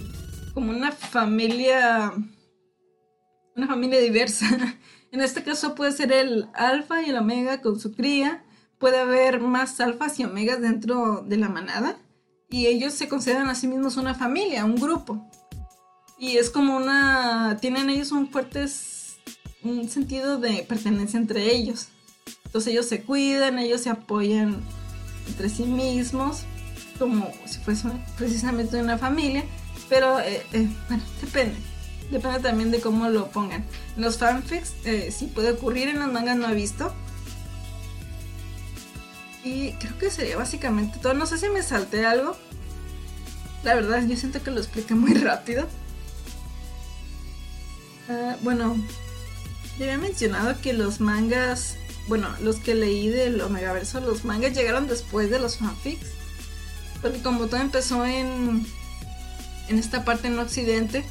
como 0.54 0.70
una 0.70 0.92
familia, 0.92 2.12
una 3.56 3.66
familia 3.66 4.00
diversa. 4.00 4.46
En 5.12 5.20
este 5.20 5.42
caso 5.42 5.74
puede 5.74 5.90
ser 5.90 6.12
el 6.12 6.48
alfa 6.54 7.02
y 7.02 7.10
el 7.10 7.16
omega 7.16 7.60
con 7.60 7.80
su 7.80 7.92
cría. 7.96 8.44
Puede 8.78 9.00
haber 9.00 9.40
más 9.40 9.80
alfas 9.80 10.20
y 10.20 10.24
omegas 10.24 10.60
dentro 10.60 11.24
de 11.26 11.36
la 11.36 11.48
manada. 11.48 11.96
Y 12.50 12.66
ellos 12.66 12.94
se 12.94 13.08
consideran 13.08 13.48
a 13.48 13.54
sí 13.54 13.68
mismos 13.68 13.96
una 13.96 14.14
familia, 14.14 14.64
un 14.64 14.76
grupo. 14.76 15.28
Y 16.18 16.36
es 16.36 16.50
como 16.50 16.76
una... 16.76 17.58
Tienen 17.60 17.88
ellos 17.90 18.12
un 18.12 18.28
fuerte 18.28 18.66
un 19.62 19.88
sentido 19.88 20.38
de 20.38 20.64
pertenencia 20.68 21.18
entre 21.18 21.54
ellos. 21.54 21.88
Entonces 22.44 22.72
ellos 22.72 22.86
se 22.86 23.02
cuidan, 23.02 23.58
ellos 23.58 23.82
se 23.82 23.90
apoyan 23.90 24.60
entre 25.28 25.48
sí 25.48 25.64
mismos, 25.64 26.42
como 26.98 27.30
si 27.46 27.58
fuese 27.60 27.88
precisamente 28.16 28.80
una 28.80 28.98
familia. 28.98 29.44
Pero, 29.88 30.20
eh, 30.20 30.42
eh, 30.52 30.68
bueno, 30.88 31.02
depende. 31.20 31.56
Depende 32.10 32.40
también 32.40 32.70
de 32.70 32.80
cómo 32.80 33.08
lo 33.08 33.30
pongan. 33.30 33.64
En 33.96 34.02
los 34.02 34.18
fanfics 34.18 34.74
eh, 34.84 35.12
sí 35.16 35.26
puede 35.26 35.52
ocurrir, 35.52 35.88
en 35.88 36.00
las 36.00 36.10
mangas 36.10 36.36
no 36.36 36.48
he 36.48 36.54
visto. 36.54 36.92
Y 39.42 39.72
creo 39.72 39.96
que 39.98 40.10
sería 40.10 40.36
básicamente 40.36 40.98
todo. 40.98 41.14
No 41.14 41.26
sé 41.26 41.38
si 41.38 41.48
me 41.48 41.62
salté 41.62 42.04
algo. 42.04 42.36
La 43.62 43.74
verdad, 43.74 44.06
yo 44.06 44.16
siento 44.16 44.42
que 44.42 44.50
lo 44.50 44.58
expliqué 44.58 44.94
muy 44.94 45.14
rápido. 45.14 45.66
Ah, 48.08 48.36
bueno, 48.42 48.76
ya 49.78 49.84
había 49.84 49.98
mencionado 49.98 50.60
que 50.60 50.72
los 50.72 51.00
mangas, 51.00 51.76
bueno, 52.08 52.28
los 52.40 52.56
que 52.56 52.74
leí 52.74 53.08
del 53.08 53.40
Omegaverso, 53.40 54.00
los 54.00 54.24
mangas 54.24 54.54
llegaron 54.54 54.86
después 54.86 55.30
de 55.30 55.38
los 55.38 55.58
fanfics. 55.58 56.08
Porque 57.00 57.22
como 57.22 57.46
todo 57.46 57.60
empezó 57.60 58.04
en, 58.04 58.66
en 59.68 59.78
esta 59.78 60.04
parte 60.04 60.28
en 60.28 60.38
Occidente, 60.38 61.04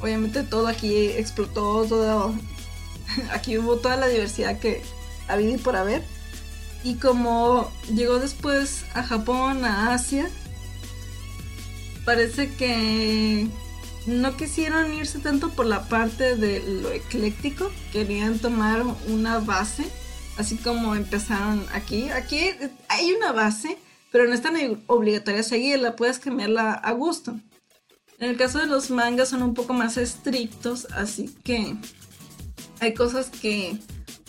obviamente 0.00 0.42
todo 0.44 0.68
aquí 0.68 1.06
explotó, 1.08 1.84
todo 1.84 2.34
aquí 3.32 3.58
hubo 3.58 3.76
toda 3.76 3.96
la 3.96 4.06
diversidad 4.06 4.58
que 4.58 4.82
había 5.26 5.50
y 5.50 5.58
por 5.58 5.74
haber. 5.76 6.04
Y 6.84 6.96
como 6.96 7.72
llegó 7.92 8.18
después 8.18 8.84
a 8.92 9.02
Japón, 9.02 9.64
a 9.64 9.94
Asia, 9.94 10.28
parece 12.04 12.54
que 12.54 13.48
no 14.06 14.36
quisieron 14.36 14.92
irse 14.92 15.18
tanto 15.18 15.48
por 15.48 15.64
la 15.64 15.88
parte 15.88 16.36
de 16.36 16.62
lo 16.82 16.90
ecléctico, 16.90 17.70
querían 17.90 18.38
tomar 18.38 18.82
una 19.08 19.38
base, 19.38 19.86
así 20.36 20.56
como 20.58 20.94
empezaron 20.94 21.64
aquí. 21.72 22.10
Aquí 22.10 22.50
hay 22.88 23.12
una 23.12 23.32
base, 23.32 23.78
pero 24.12 24.26
no 24.26 24.34
es 24.34 24.42
tan 24.42 24.54
obligatoria 24.86 25.42
seguirla, 25.42 25.96
puedes 25.96 26.18
cambiarla 26.18 26.74
a 26.74 26.92
gusto. 26.92 27.34
En 28.18 28.28
el 28.30 28.36
caso 28.36 28.58
de 28.58 28.66
los 28.66 28.90
mangas 28.90 29.30
son 29.30 29.42
un 29.42 29.54
poco 29.54 29.72
más 29.72 29.96
estrictos, 29.96 30.86
así 30.92 31.34
que 31.42 31.76
hay 32.80 32.92
cosas 32.92 33.30
que 33.30 33.78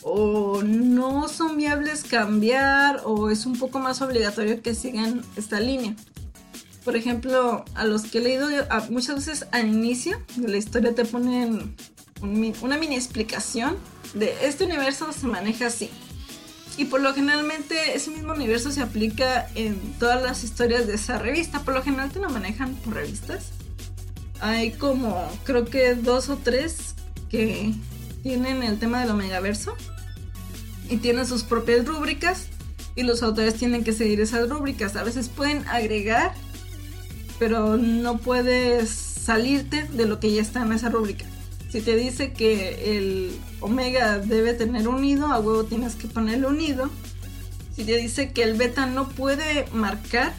o 0.08 0.62
no 0.62 1.28
son 1.28 1.58
viables 1.58 2.04
cambiar 2.04 3.02
o 3.06 3.32
es 3.32 3.46
un 3.46 3.58
poco 3.58 3.80
más 3.80 4.02
obligatorio 4.02 4.62
que 4.62 4.76
sigan 4.76 5.24
esta 5.36 5.60
línea. 5.60 5.96
Por 6.84 6.96
ejemplo, 6.96 7.66
a 7.74 7.86
los 7.86 8.04
que 8.04 8.20
he 8.20 8.22
leído 8.22 8.48
muchas 8.92 9.16
veces 9.16 9.48
al 9.52 9.68
inicio 9.68 10.22
de 10.36 10.48
la 10.48 10.58
historia 10.58 10.94
te 10.94 11.06
ponen 11.06 11.76
una 12.22 12.78
mini 12.78 12.96
explicación 12.96 13.78
de 14.14 14.34
este 14.44 14.66
universo 14.66 15.12
se 15.12 15.26
maneja 15.26 15.68
así. 15.68 15.90
Y 16.78 16.86
por 16.86 17.02
lo 17.02 17.14
generalmente 17.14 17.96
ese 17.96 18.12
mismo 18.12 18.34
universo 18.34 18.72
se 18.72 18.82
aplica 18.82 19.48
en 19.56 19.80
todas 19.98 20.22
las 20.22 20.44
historias 20.44 20.86
de 20.86 20.96
esa 20.96 21.18
revista. 21.18 21.62
Por 21.62 21.74
lo 21.74 21.82
general 21.82 22.12
te 22.12 22.20
lo 22.20 22.30
manejan 22.30 22.76
por 22.76 22.94
revistas 22.94 23.54
hay 24.40 24.72
como, 24.72 25.28
creo 25.44 25.66
que 25.66 25.96
dos 25.96 26.30
o 26.30 26.38
tres 26.38 26.96
que 27.30 27.74
tienen 28.24 28.64
el 28.64 28.80
tema 28.80 29.02
del 29.02 29.12
Omegaverso 29.12 29.76
y 30.90 30.98
tienen 30.98 31.26
sus 31.26 31.44
propias 31.44 31.86
rúbricas 31.86 32.48
y 32.96 33.04
los 33.04 33.24
autores 33.24 33.56
tienen 33.56 33.84
que 33.84 33.94
seguir 33.94 34.22
esas 34.22 34.50
rúbricas. 34.50 34.96
A 34.96 35.04
veces 35.04 35.30
pueden 35.30 35.68
agregar, 35.68 36.34
pero 37.40 37.78
no 37.78 38.18
puedes 38.18 38.90
salirte 38.90 39.84
de 39.84 40.06
lo 40.06 40.20
que 40.20 40.32
ya 40.32 40.42
está 40.42 40.62
en 40.62 40.72
esa 40.72 40.90
rúbrica. 40.90 41.26
Si 41.70 41.82
te 41.82 41.96
dice 41.96 42.32
que 42.32 42.98
el 42.98 43.38
omega 43.60 44.20
debe 44.20 44.54
tener 44.54 44.88
unido, 44.88 45.28
a 45.28 45.40
huevo 45.40 45.66
tienes 45.66 45.96
que 45.96 46.08
ponerle 46.08 46.48
unido. 46.48 46.90
Si 47.76 47.84
te 47.84 47.98
dice 47.98 48.32
que 48.32 48.44
el 48.44 48.54
beta 48.54 48.86
no 48.86 49.10
puede 49.10 49.66
marcar, 49.74 50.34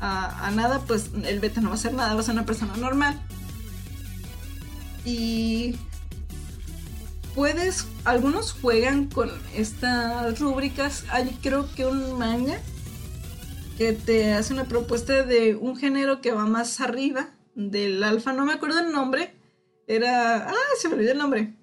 a, 0.00 0.50
nada, 0.54 0.80
pues 0.86 1.10
el 1.24 1.40
beta 1.40 1.60
no 1.60 1.68
va 1.68 1.74
a 1.74 1.78
hacer 1.78 1.92
nada, 1.92 2.14
va 2.14 2.20
a 2.20 2.22
ser 2.22 2.34
una 2.34 2.46
persona 2.46 2.76
normal. 2.76 3.20
Y 5.04 5.74
algunos 8.04 8.52
juegan 8.52 9.06
con 9.06 9.30
estas 9.54 10.38
rúbricas. 10.38 11.04
Hay 11.10 11.38
creo 11.42 11.72
que 11.74 11.86
un 11.86 12.18
manga 12.18 12.60
que 13.78 13.92
te 13.92 14.32
hace 14.32 14.52
una 14.52 14.64
propuesta 14.64 15.22
de 15.22 15.54
un 15.54 15.76
género 15.76 16.20
que 16.20 16.32
va 16.32 16.46
más 16.46 16.80
arriba 16.80 17.30
del 17.54 18.02
alfa, 18.02 18.32
no 18.32 18.44
me 18.44 18.52
acuerdo 18.52 18.80
el 18.80 18.92
nombre. 18.92 19.34
Era, 19.86 20.48
ah, 20.48 20.54
se 20.78 20.88
me 20.88 20.94
olvidó 20.94 21.12
el 21.12 21.18
nombre. 21.18 21.54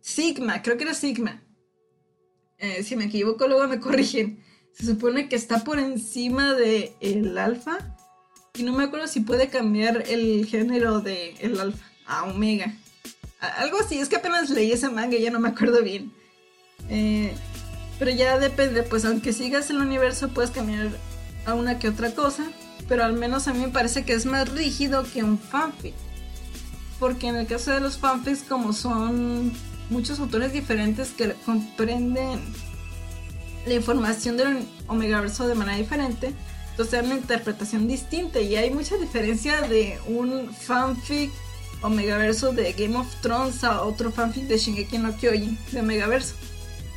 Sigma, 0.00 0.62
creo 0.62 0.76
que 0.76 0.84
era 0.84 0.94
Sigma. 0.94 1.42
Eh, 2.58 2.82
si 2.82 2.96
me 2.96 3.04
equivoco, 3.04 3.46
luego 3.48 3.66
me 3.66 3.80
corrigen 3.80 4.42
se 4.78 4.86
supone 4.86 5.28
que 5.28 5.34
está 5.34 5.64
por 5.64 5.80
encima 5.80 6.54
de 6.54 6.94
el 7.00 7.36
alfa. 7.36 7.78
Y 8.54 8.62
no 8.62 8.72
me 8.72 8.84
acuerdo 8.84 9.08
si 9.08 9.20
puede 9.20 9.48
cambiar 9.48 10.04
el 10.08 10.46
género 10.46 11.00
de 11.00 11.34
el 11.40 11.58
alfa 11.58 11.84
a 12.06 12.24
omega. 12.24 12.72
Algo 13.40 13.78
así, 13.80 13.98
es 13.98 14.08
que 14.08 14.16
apenas 14.16 14.50
leí 14.50 14.72
ese 14.72 14.88
manga 14.88 15.16
y 15.16 15.22
ya 15.22 15.30
no 15.30 15.40
me 15.40 15.48
acuerdo 15.48 15.82
bien. 15.82 16.12
Eh, 16.88 17.32
pero 17.98 18.10
ya 18.10 18.38
depende, 18.38 18.82
pues 18.82 19.04
aunque 19.04 19.32
sigas 19.32 19.70
el 19.70 19.78
universo 19.78 20.28
puedes 20.28 20.50
cambiar 20.50 20.88
a 21.46 21.54
una 21.54 21.78
que 21.78 21.88
otra 21.88 22.12
cosa. 22.12 22.44
Pero 22.88 23.04
al 23.04 23.12
menos 23.12 23.48
a 23.48 23.52
mí 23.52 23.60
me 23.60 23.68
parece 23.68 24.04
que 24.04 24.14
es 24.14 24.24
más 24.26 24.48
rígido 24.48 25.04
que 25.12 25.22
un 25.22 25.38
fanfic. 25.38 25.94
Porque 26.98 27.28
en 27.28 27.36
el 27.36 27.46
caso 27.46 27.70
de 27.70 27.80
los 27.80 27.98
fanfics, 27.98 28.42
como 28.42 28.72
son 28.72 29.52
muchos 29.90 30.18
autores 30.18 30.52
diferentes 30.52 31.10
que 31.10 31.34
comprenden 31.44 32.40
la 33.66 33.74
información 33.74 34.36
del 34.36 34.66
Omegaverso 34.86 35.46
de 35.46 35.54
manera 35.54 35.78
diferente, 35.78 36.32
entonces 36.70 36.94
hay 36.94 37.06
una 37.06 37.16
interpretación 37.16 37.86
distinta 37.86 38.40
y 38.40 38.56
hay 38.56 38.70
mucha 38.70 38.96
diferencia 38.96 39.60
de 39.62 39.98
un 40.06 40.52
fanfic 40.52 41.30
Omegaverso 41.82 42.52
de 42.52 42.72
Game 42.72 42.96
of 42.96 43.06
Thrones 43.20 43.62
a 43.64 43.82
otro 43.82 44.10
fanfic 44.10 44.44
de 44.44 44.58
Shingeki 44.58 44.98
no 44.98 45.16
Kyojin 45.16 45.58
de 45.72 45.80
Omegaverso. 45.80 46.34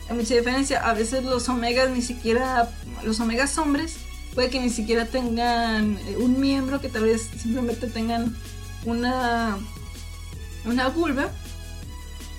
Hay 0.10 0.15
mucha 0.15 0.36
diferencia, 0.36 0.80
a 0.88 0.94
veces 0.94 1.24
los 1.24 1.48
omegas 1.48 1.89
ni 1.89 2.02
siquiera, 2.02 2.70
los 3.04 3.20
omegas 3.20 3.58
hombres, 3.58 3.98
puede 4.34 4.50
que 4.50 4.60
ni 4.60 4.70
siquiera 4.70 5.06
tengan 5.06 5.98
eh, 6.08 6.17
un 6.17 6.39
miembro, 6.39 6.82
que 6.82 6.89
tal 6.89 7.04
vez 7.04 7.30
simplemente 7.38 7.88
tengan 7.88 8.36
una, 8.86 9.58
una 10.65 10.89
vulva 10.89 11.30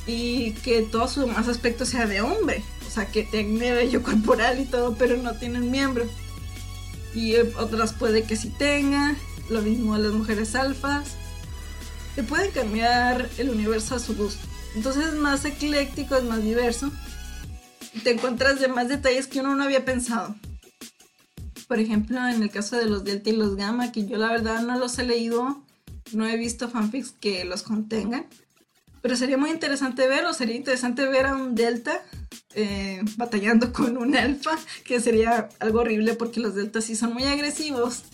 y 0.06 0.52
que 0.52 0.82
todo 0.82 1.08
su 1.08 1.20
demás 1.20 1.48
aspecto 1.48 1.86
sea 1.86 2.06
de 2.06 2.20
hombre. 2.20 2.62
O 2.86 2.90
sea, 2.90 3.06
que 3.06 3.22
tenga 3.22 3.72
vello 3.72 4.02
corporal 4.02 4.60
y 4.60 4.64
todo, 4.64 4.94
pero 4.96 5.16
no 5.16 5.34
tienen 5.34 5.70
miembro. 5.70 6.04
Y 7.14 7.36
otras 7.36 7.92
puede 7.92 8.24
que 8.24 8.36
sí 8.36 8.50
tenga. 8.50 9.16
Lo 9.48 9.62
mismo 9.62 9.94
a 9.94 9.98
las 9.98 10.12
mujeres 10.12 10.54
alfas. 10.54 11.16
Te 12.14 12.22
pueden 12.22 12.50
cambiar 12.50 13.28
el 13.38 13.48
universo 13.48 13.94
a 13.94 13.98
su 13.98 14.14
gusto. 14.14 14.46
Entonces 14.74 15.06
es 15.06 15.14
más 15.14 15.44
ecléctico, 15.44 16.16
es 16.16 16.24
más 16.24 16.42
diverso. 16.42 16.90
Y 17.94 18.00
te 18.00 18.12
encuentras 18.12 18.60
de 18.60 18.68
más 18.68 18.88
detalles 18.88 19.26
que 19.26 19.40
uno 19.40 19.54
no 19.54 19.64
había 19.64 19.84
pensado. 19.84 20.34
Por 21.68 21.78
ejemplo, 21.78 22.18
en 22.28 22.42
el 22.42 22.50
caso 22.50 22.76
de 22.76 22.86
los 22.86 23.04
Delta 23.04 23.30
y 23.30 23.36
los 23.36 23.56
Gamma, 23.56 23.92
que 23.92 24.06
yo 24.06 24.18
la 24.18 24.30
verdad 24.30 24.62
no 24.62 24.78
los 24.78 24.98
he 24.98 25.04
leído, 25.04 25.64
no 26.12 26.26
he 26.26 26.36
visto 26.36 26.68
fanfics 26.68 27.12
que 27.12 27.44
los 27.44 27.62
contengan. 27.62 28.26
Pero 29.00 29.16
sería 29.16 29.38
muy 29.38 29.50
interesante 29.50 30.06
verlo, 30.06 30.32
sería 30.34 30.54
interesante 30.54 31.06
ver 31.06 31.26
a 31.26 31.34
un 31.34 31.54
Delta 31.54 32.02
eh, 32.54 33.00
batallando 33.16 33.72
con 33.72 33.96
un 33.96 34.14
alfa, 34.14 34.58
que 34.84 35.00
sería 35.00 35.48
algo 35.60 35.80
horrible 35.80 36.14
porque 36.14 36.40
los 36.40 36.54
deltas 36.54 36.84
sí 36.84 36.94
son 36.94 37.14
muy 37.14 37.24
agresivos. 37.24 38.04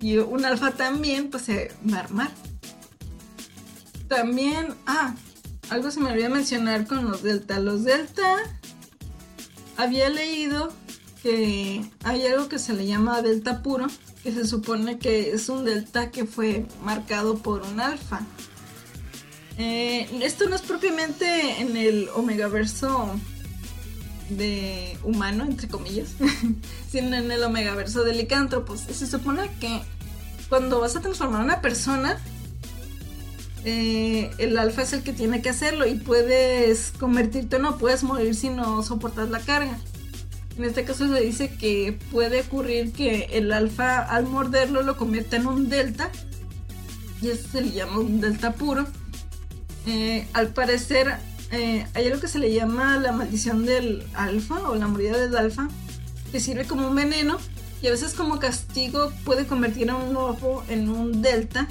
Y 0.00 0.16
un 0.18 0.44
alfa 0.44 0.72
también, 0.72 1.30
pues 1.30 1.44
se 1.44 1.72
va 1.92 2.00
a. 2.00 2.30
También, 4.08 4.74
ah, 4.86 5.14
algo 5.70 5.90
se 5.90 6.00
me 6.00 6.12
olvidó 6.12 6.30
mencionar 6.30 6.86
con 6.86 7.10
los 7.10 7.22
delta. 7.22 7.58
Los 7.58 7.84
delta 7.84 8.36
había 9.76 10.08
leído 10.08 10.72
que 11.22 11.90
hay 12.04 12.26
algo 12.26 12.48
que 12.48 12.58
se 12.58 12.74
le 12.74 12.86
llama 12.86 13.22
delta 13.22 13.62
puro, 13.62 13.86
que 14.22 14.32
se 14.32 14.46
supone 14.46 14.98
que 14.98 15.30
es 15.30 15.48
un 15.48 15.64
delta 15.64 16.10
que 16.10 16.26
fue 16.26 16.66
marcado 16.82 17.38
por 17.38 17.62
un 17.62 17.80
alfa. 17.80 18.20
Eh, 19.56 20.08
esto 20.22 20.48
no 20.48 20.56
es 20.56 20.62
propiamente 20.62 21.60
en 21.60 21.76
el 21.76 22.08
omegaverso 22.14 23.10
de 24.28 24.98
humano, 25.02 25.44
entre 25.44 25.68
comillas, 25.68 26.10
sino 26.90 27.16
en 27.16 27.30
el 27.30 27.42
omegaverso 27.42 28.04
de 28.04 28.14
licántropos. 28.14 28.80
Se 28.80 29.06
supone 29.06 29.50
que 29.60 29.80
cuando 30.48 30.80
vas 30.80 30.96
a 30.96 31.00
transformar 31.00 31.40
a 31.40 31.44
una 31.44 31.60
persona, 31.60 32.18
eh, 33.64 34.30
el 34.36 34.58
alfa 34.58 34.82
es 34.82 34.92
el 34.92 35.02
que 35.02 35.14
tiene 35.14 35.40
que 35.40 35.48
hacerlo 35.48 35.86
y 35.86 35.94
puedes 35.94 36.92
convertirte 36.98 37.58
no, 37.58 37.78
puedes 37.78 38.02
morir 38.02 38.34
si 38.34 38.50
no 38.50 38.82
soportas 38.82 39.30
la 39.30 39.40
carga. 39.40 39.78
En 40.58 40.64
este 40.64 40.84
caso 40.84 41.08
se 41.08 41.20
dice 41.20 41.48
que 41.48 41.98
puede 42.12 42.42
ocurrir 42.42 42.92
que 42.92 43.30
el 43.32 43.52
alfa 43.52 44.00
al 44.00 44.26
morderlo 44.26 44.82
lo 44.82 44.96
convierta 44.96 45.36
en 45.36 45.46
un 45.46 45.68
delta 45.68 46.10
y 47.22 47.30
eso 47.30 47.48
se 47.48 47.62
le 47.62 47.70
llama 47.72 47.98
un 48.00 48.20
delta 48.20 48.52
puro. 48.52 48.86
Eh, 49.86 50.28
al 50.34 50.48
parecer 50.48 51.14
eh, 51.50 51.86
hay 51.94 52.06
algo 52.06 52.20
que 52.20 52.28
se 52.28 52.38
le 52.38 52.52
llama 52.52 52.98
la 52.98 53.12
maldición 53.12 53.64
del 53.64 54.06
alfa 54.14 54.68
o 54.68 54.74
la 54.74 54.88
mordida 54.88 55.18
del 55.18 55.36
alfa 55.36 55.68
que 56.30 56.38
sirve 56.38 56.66
como 56.66 56.92
veneno 56.92 57.38
y 57.80 57.86
a 57.86 57.90
veces 57.90 58.12
como 58.12 58.38
castigo 58.38 59.10
puede 59.24 59.46
convertir 59.46 59.90
a 59.90 59.96
un 59.96 60.12
lobo 60.12 60.64
en 60.68 60.88
un 60.88 61.22
delta 61.22 61.66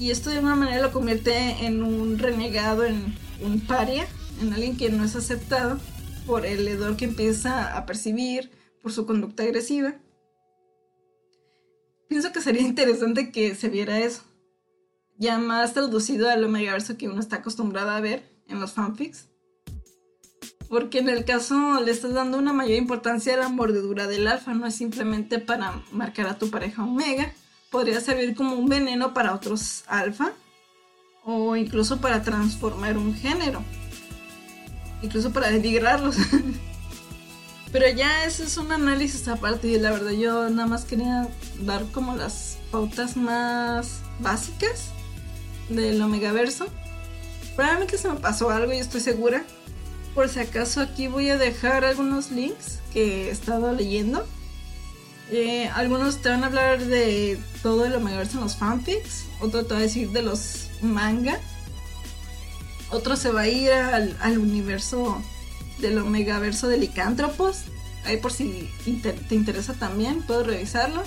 y 0.00 0.10
esto 0.10 0.30
de 0.30 0.36
alguna 0.36 0.56
manera 0.56 0.80
lo 0.80 0.92
convierte 0.92 1.66
en 1.66 1.82
un 1.82 2.18
renegado, 2.18 2.84
en 2.84 3.14
un 3.42 3.60
paria, 3.60 4.08
en 4.40 4.54
alguien 4.54 4.78
que 4.78 4.88
no 4.88 5.04
es 5.04 5.14
aceptado 5.14 5.78
por 6.26 6.46
el 6.46 6.66
hedor 6.66 6.96
que 6.96 7.04
empieza 7.04 7.76
a 7.76 7.84
percibir, 7.84 8.50
por 8.82 8.92
su 8.92 9.04
conducta 9.04 9.42
agresiva. 9.42 9.94
Pienso 12.08 12.32
que 12.32 12.40
sería 12.40 12.62
interesante 12.66 13.30
que 13.30 13.54
se 13.54 13.68
viera 13.68 14.00
eso, 14.00 14.22
ya 15.18 15.38
más 15.38 15.74
traducido 15.74 16.30
al 16.30 16.44
Omegaverso 16.44 16.96
que 16.96 17.08
uno 17.08 17.20
está 17.20 17.36
acostumbrado 17.36 17.90
a 17.90 18.00
ver 18.00 18.22
en 18.48 18.58
los 18.58 18.72
fanfics. 18.72 19.28
Porque 20.70 21.00
en 21.00 21.10
el 21.10 21.26
caso 21.26 21.78
le 21.84 21.90
estás 21.90 22.14
dando 22.14 22.38
una 22.38 22.54
mayor 22.54 22.78
importancia 22.78 23.34
a 23.34 23.36
la 23.36 23.48
mordedura 23.50 24.06
del 24.06 24.28
alfa, 24.28 24.54
no 24.54 24.66
es 24.66 24.74
simplemente 24.74 25.40
para 25.40 25.82
marcar 25.92 26.26
a 26.26 26.38
tu 26.38 26.48
pareja 26.48 26.84
omega, 26.84 27.34
podría 27.70 28.00
servir 28.00 28.34
como 28.34 28.56
un 28.56 28.68
veneno 28.68 29.14
para 29.14 29.34
otros 29.34 29.84
alfa 29.86 30.32
o 31.24 31.56
incluso 31.56 32.00
para 32.00 32.22
transformar 32.22 32.98
un 32.98 33.14
género, 33.14 33.62
incluso 35.02 35.32
para 35.32 35.50
denigrarlos. 35.50 36.16
Pero 37.72 37.88
ya 37.88 38.24
ese 38.24 38.44
es 38.44 38.56
un 38.56 38.72
análisis 38.72 39.28
aparte 39.28 39.68
y 39.68 39.78
la 39.78 39.92
verdad 39.92 40.10
yo 40.10 40.50
nada 40.50 40.66
más 40.66 40.84
quería 40.84 41.28
dar 41.60 41.84
como 41.92 42.16
las 42.16 42.58
pautas 42.72 43.16
más 43.16 44.00
básicas 44.18 44.88
del 45.68 46.02
Omegaverso. 46.02 46.66
Probablemente 47.54 47.96
se 47.96 48.08
me 48.08 48.16
pasó 48.16 48.50
algo 48.50 48.72
y 48.72 48.78
estoy 48.78 49.00
segura. 49.00 49.44
Por 50.16 50.28
si 50.28 50.40
acaso 50.40 50.80
aquí 50.80 51.06
voy 51.06 51.30
a 51.30 51.38
dejar 51.38 51.84
algunos 51.84 52.32
links 52.32 52.80
que 52.92 53.28
he 53.28 53.30
estado 53.30 53.72
leyendo 53.72 54.26
eh, 55.32 55.68
algunos 55.74 56.22
te 56.22 56.28
van 56.28 56.42
a 56.42 56.48
hablar 56.48 56.84
de 56.84 57.38
todo 57.62 57.84
el 57.86 57.94
Omegaverso 57.94 58.38
en 58.38 58.44
los 58.44 58.56
fanfics, 58.56 59.26
otro 59.40 59.64
te 59.64 59.74
va 59.74 59.80
a 59.80 59.82
decir 59.82 60.10
de 60.10 60.22
los 60.22 60.68
manga, 60.82 61.38
otro 62.90 63.16
se 63.16 63.30
va 63.30 63.42
a 63.42 63.48
ir 63.48 63.70
al, 63.72 64.38
universo 64.38 65.22
del 65.78 65.98
Omegaverso 65.98 66.66
de 66.68 66.78
licántropos, 66.78 67.62
ahí 68.04 68.16
por 68.16 68.32
si 68.32 68.68
te 68.84 69.34
interesa 69.34 69.74
también, 69.74 70.22
puedo 70.22 70.42
revisarlo. 70.42 71.02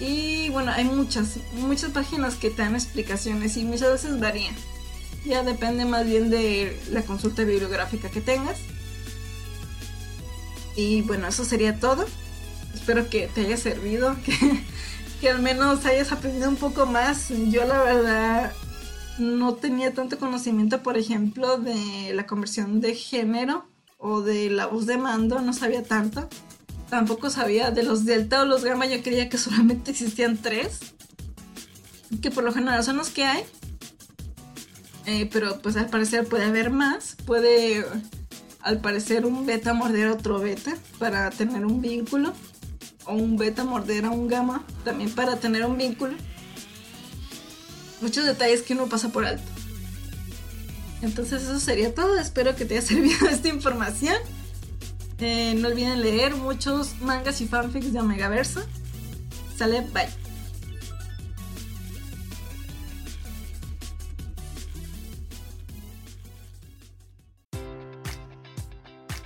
Y 0.00 0.50
bueno, 0.50 0.72
hay 0.72 0.82
muchas, 0.82 1.36
muchas 1.52 1.92
páginas 1.92 2.34
que 2.34 2.50
te 2.50 2.62
dan 2.62 2.74
explicaciones 2.74 3.56
y 3.56 3.64
muchas 3.64 3.92
veces 3.92 4.18
varían. 4.18 4.56
Ya 5.24 5.44
depende 5.44 5.84
más 5.84 6.04
bien 6.04 6.30
de 6.30 6.76
la 6.90 7.02
consulta 7.02 7.44
bibliográfica 7.44 8.10
que 8.10 8.20
tengas. 8.20 8.58
Y 10.74 11.02
bueno, 11.02 11.28
eso 11.28 11.44
sería 11.44 11.78
todo 11.78 12.06
espero 12.74 13.08
que 13.08 13.28
te 13.28 13.42
haya 13.42 13.56
servido, 13.56 14.16
que, 15.20 15.28
al 15.28 15.40
menos 15.40 15.84
hayas 15.86 16.12
aprendido 16.12 16.48
un 16.48 16.56
poco 16.56 16.86
más. 16.86 17.28
Yo 17.28 17.64
la 17.64 17.82
verdad 17.82 18.52
no 19.18 19.54
tenía 19.54 19.92
tanto 19.94 20.18
conocimiento, 20.18 20.82
por 20.82 20.96
ejemplo, 20.96 21.58
de 21.58 22.12
la 22.14 22.26
conversión 22.26 22.80
de 22.80 22.94
género 22.94 23.66
o 23.98 24.20
de 24.20 24.50
la 24.50 24.66
voz 24.66 24.86
de 24.86 24.98
mando, 24.98 25.40
no 25.40 25.52
sabía 25.52 25.82
tanto. 25.82 26.28
Tampoco 26.90 27.30
sabía 27.30 27.70
de 27.70 27.84
los 27.84 28.04
delta 28.04 28.42
o 28.42 28.44
los 28.44 28.64
gamma, 28.64 28.86
yo 28.86 29.02
creía 29.02 29.28
que 29.28 29.38
solamente 29.38 29.92
existían 29.92 30.36
tres. 30.36 30.80
Que 32.20 32.30
por 32.30 32.44
lo 32.44 32.52
general 32.52 32.82
son 32.84 32.96
los 32.96 33.08
que 33.08 33.24
hay. 33.24 33.44
Eh, 35.06 35.28
pero 35.32 35.60
pues 35.60 35.76
al 35.76 35.88
parecer 35.88 36.26
puede 36.26 36.44
haber 36.44 36.70
más. 36.70 37.16
Puede 37.24 37.86
al 38.60 38.80
parecer 38.80 39.26
un 39.26 39.46
beta 39.46 39.74
morder 39.74 40.08
otro 40.08 40.38
beta 40.38 40.76
para 40.98 41.30
tener 41.30 41.66
un 41.66 41.80
vínculo 41.80 42.32
o 43.06 43.14
un 43.14 43.36
beta 43.36 43.64
morder 43.64 44.04
a 44.04 44.10
un 44.10 44.28
gamma 44.28 44.64
también 44.84 45.10
para 45.10 45.36
tener 45.36 45.64
un 45.64 45.76
vínculo. 45.76 46.14
Muchos 48.00 48.24
detalles 48.24 48.62
que 48.62 48.74
uno 48.74 48.86
pasa 48.86 49.10
por 49.10 49.24
alto. 49.24 49.42
Entonces 51.02 51.42
eso 51.42 51.60
sería 51.60 51.94
todo. 51.94 52.18
Espero 52.18 52.56
que 52.56 52.64
te 52.64 52.76
haya 52.78 52.86
servido 52.86 53.28
esta 53.28 53.48
información. 53.48 54.16
Eh, 55.18 55.54
no 55.56 55.68
olviden 55.68 56.00
leer 56.00 56.34
muchos 56.34 57.00
mangas 57.00 57.40
y 57.40 57.46
fanfics 57.46 57.92
de 57.92 58.00
Omegaverso. 58.00 58.60
Sale, 59.56 59.82
bye. 59.92 60.21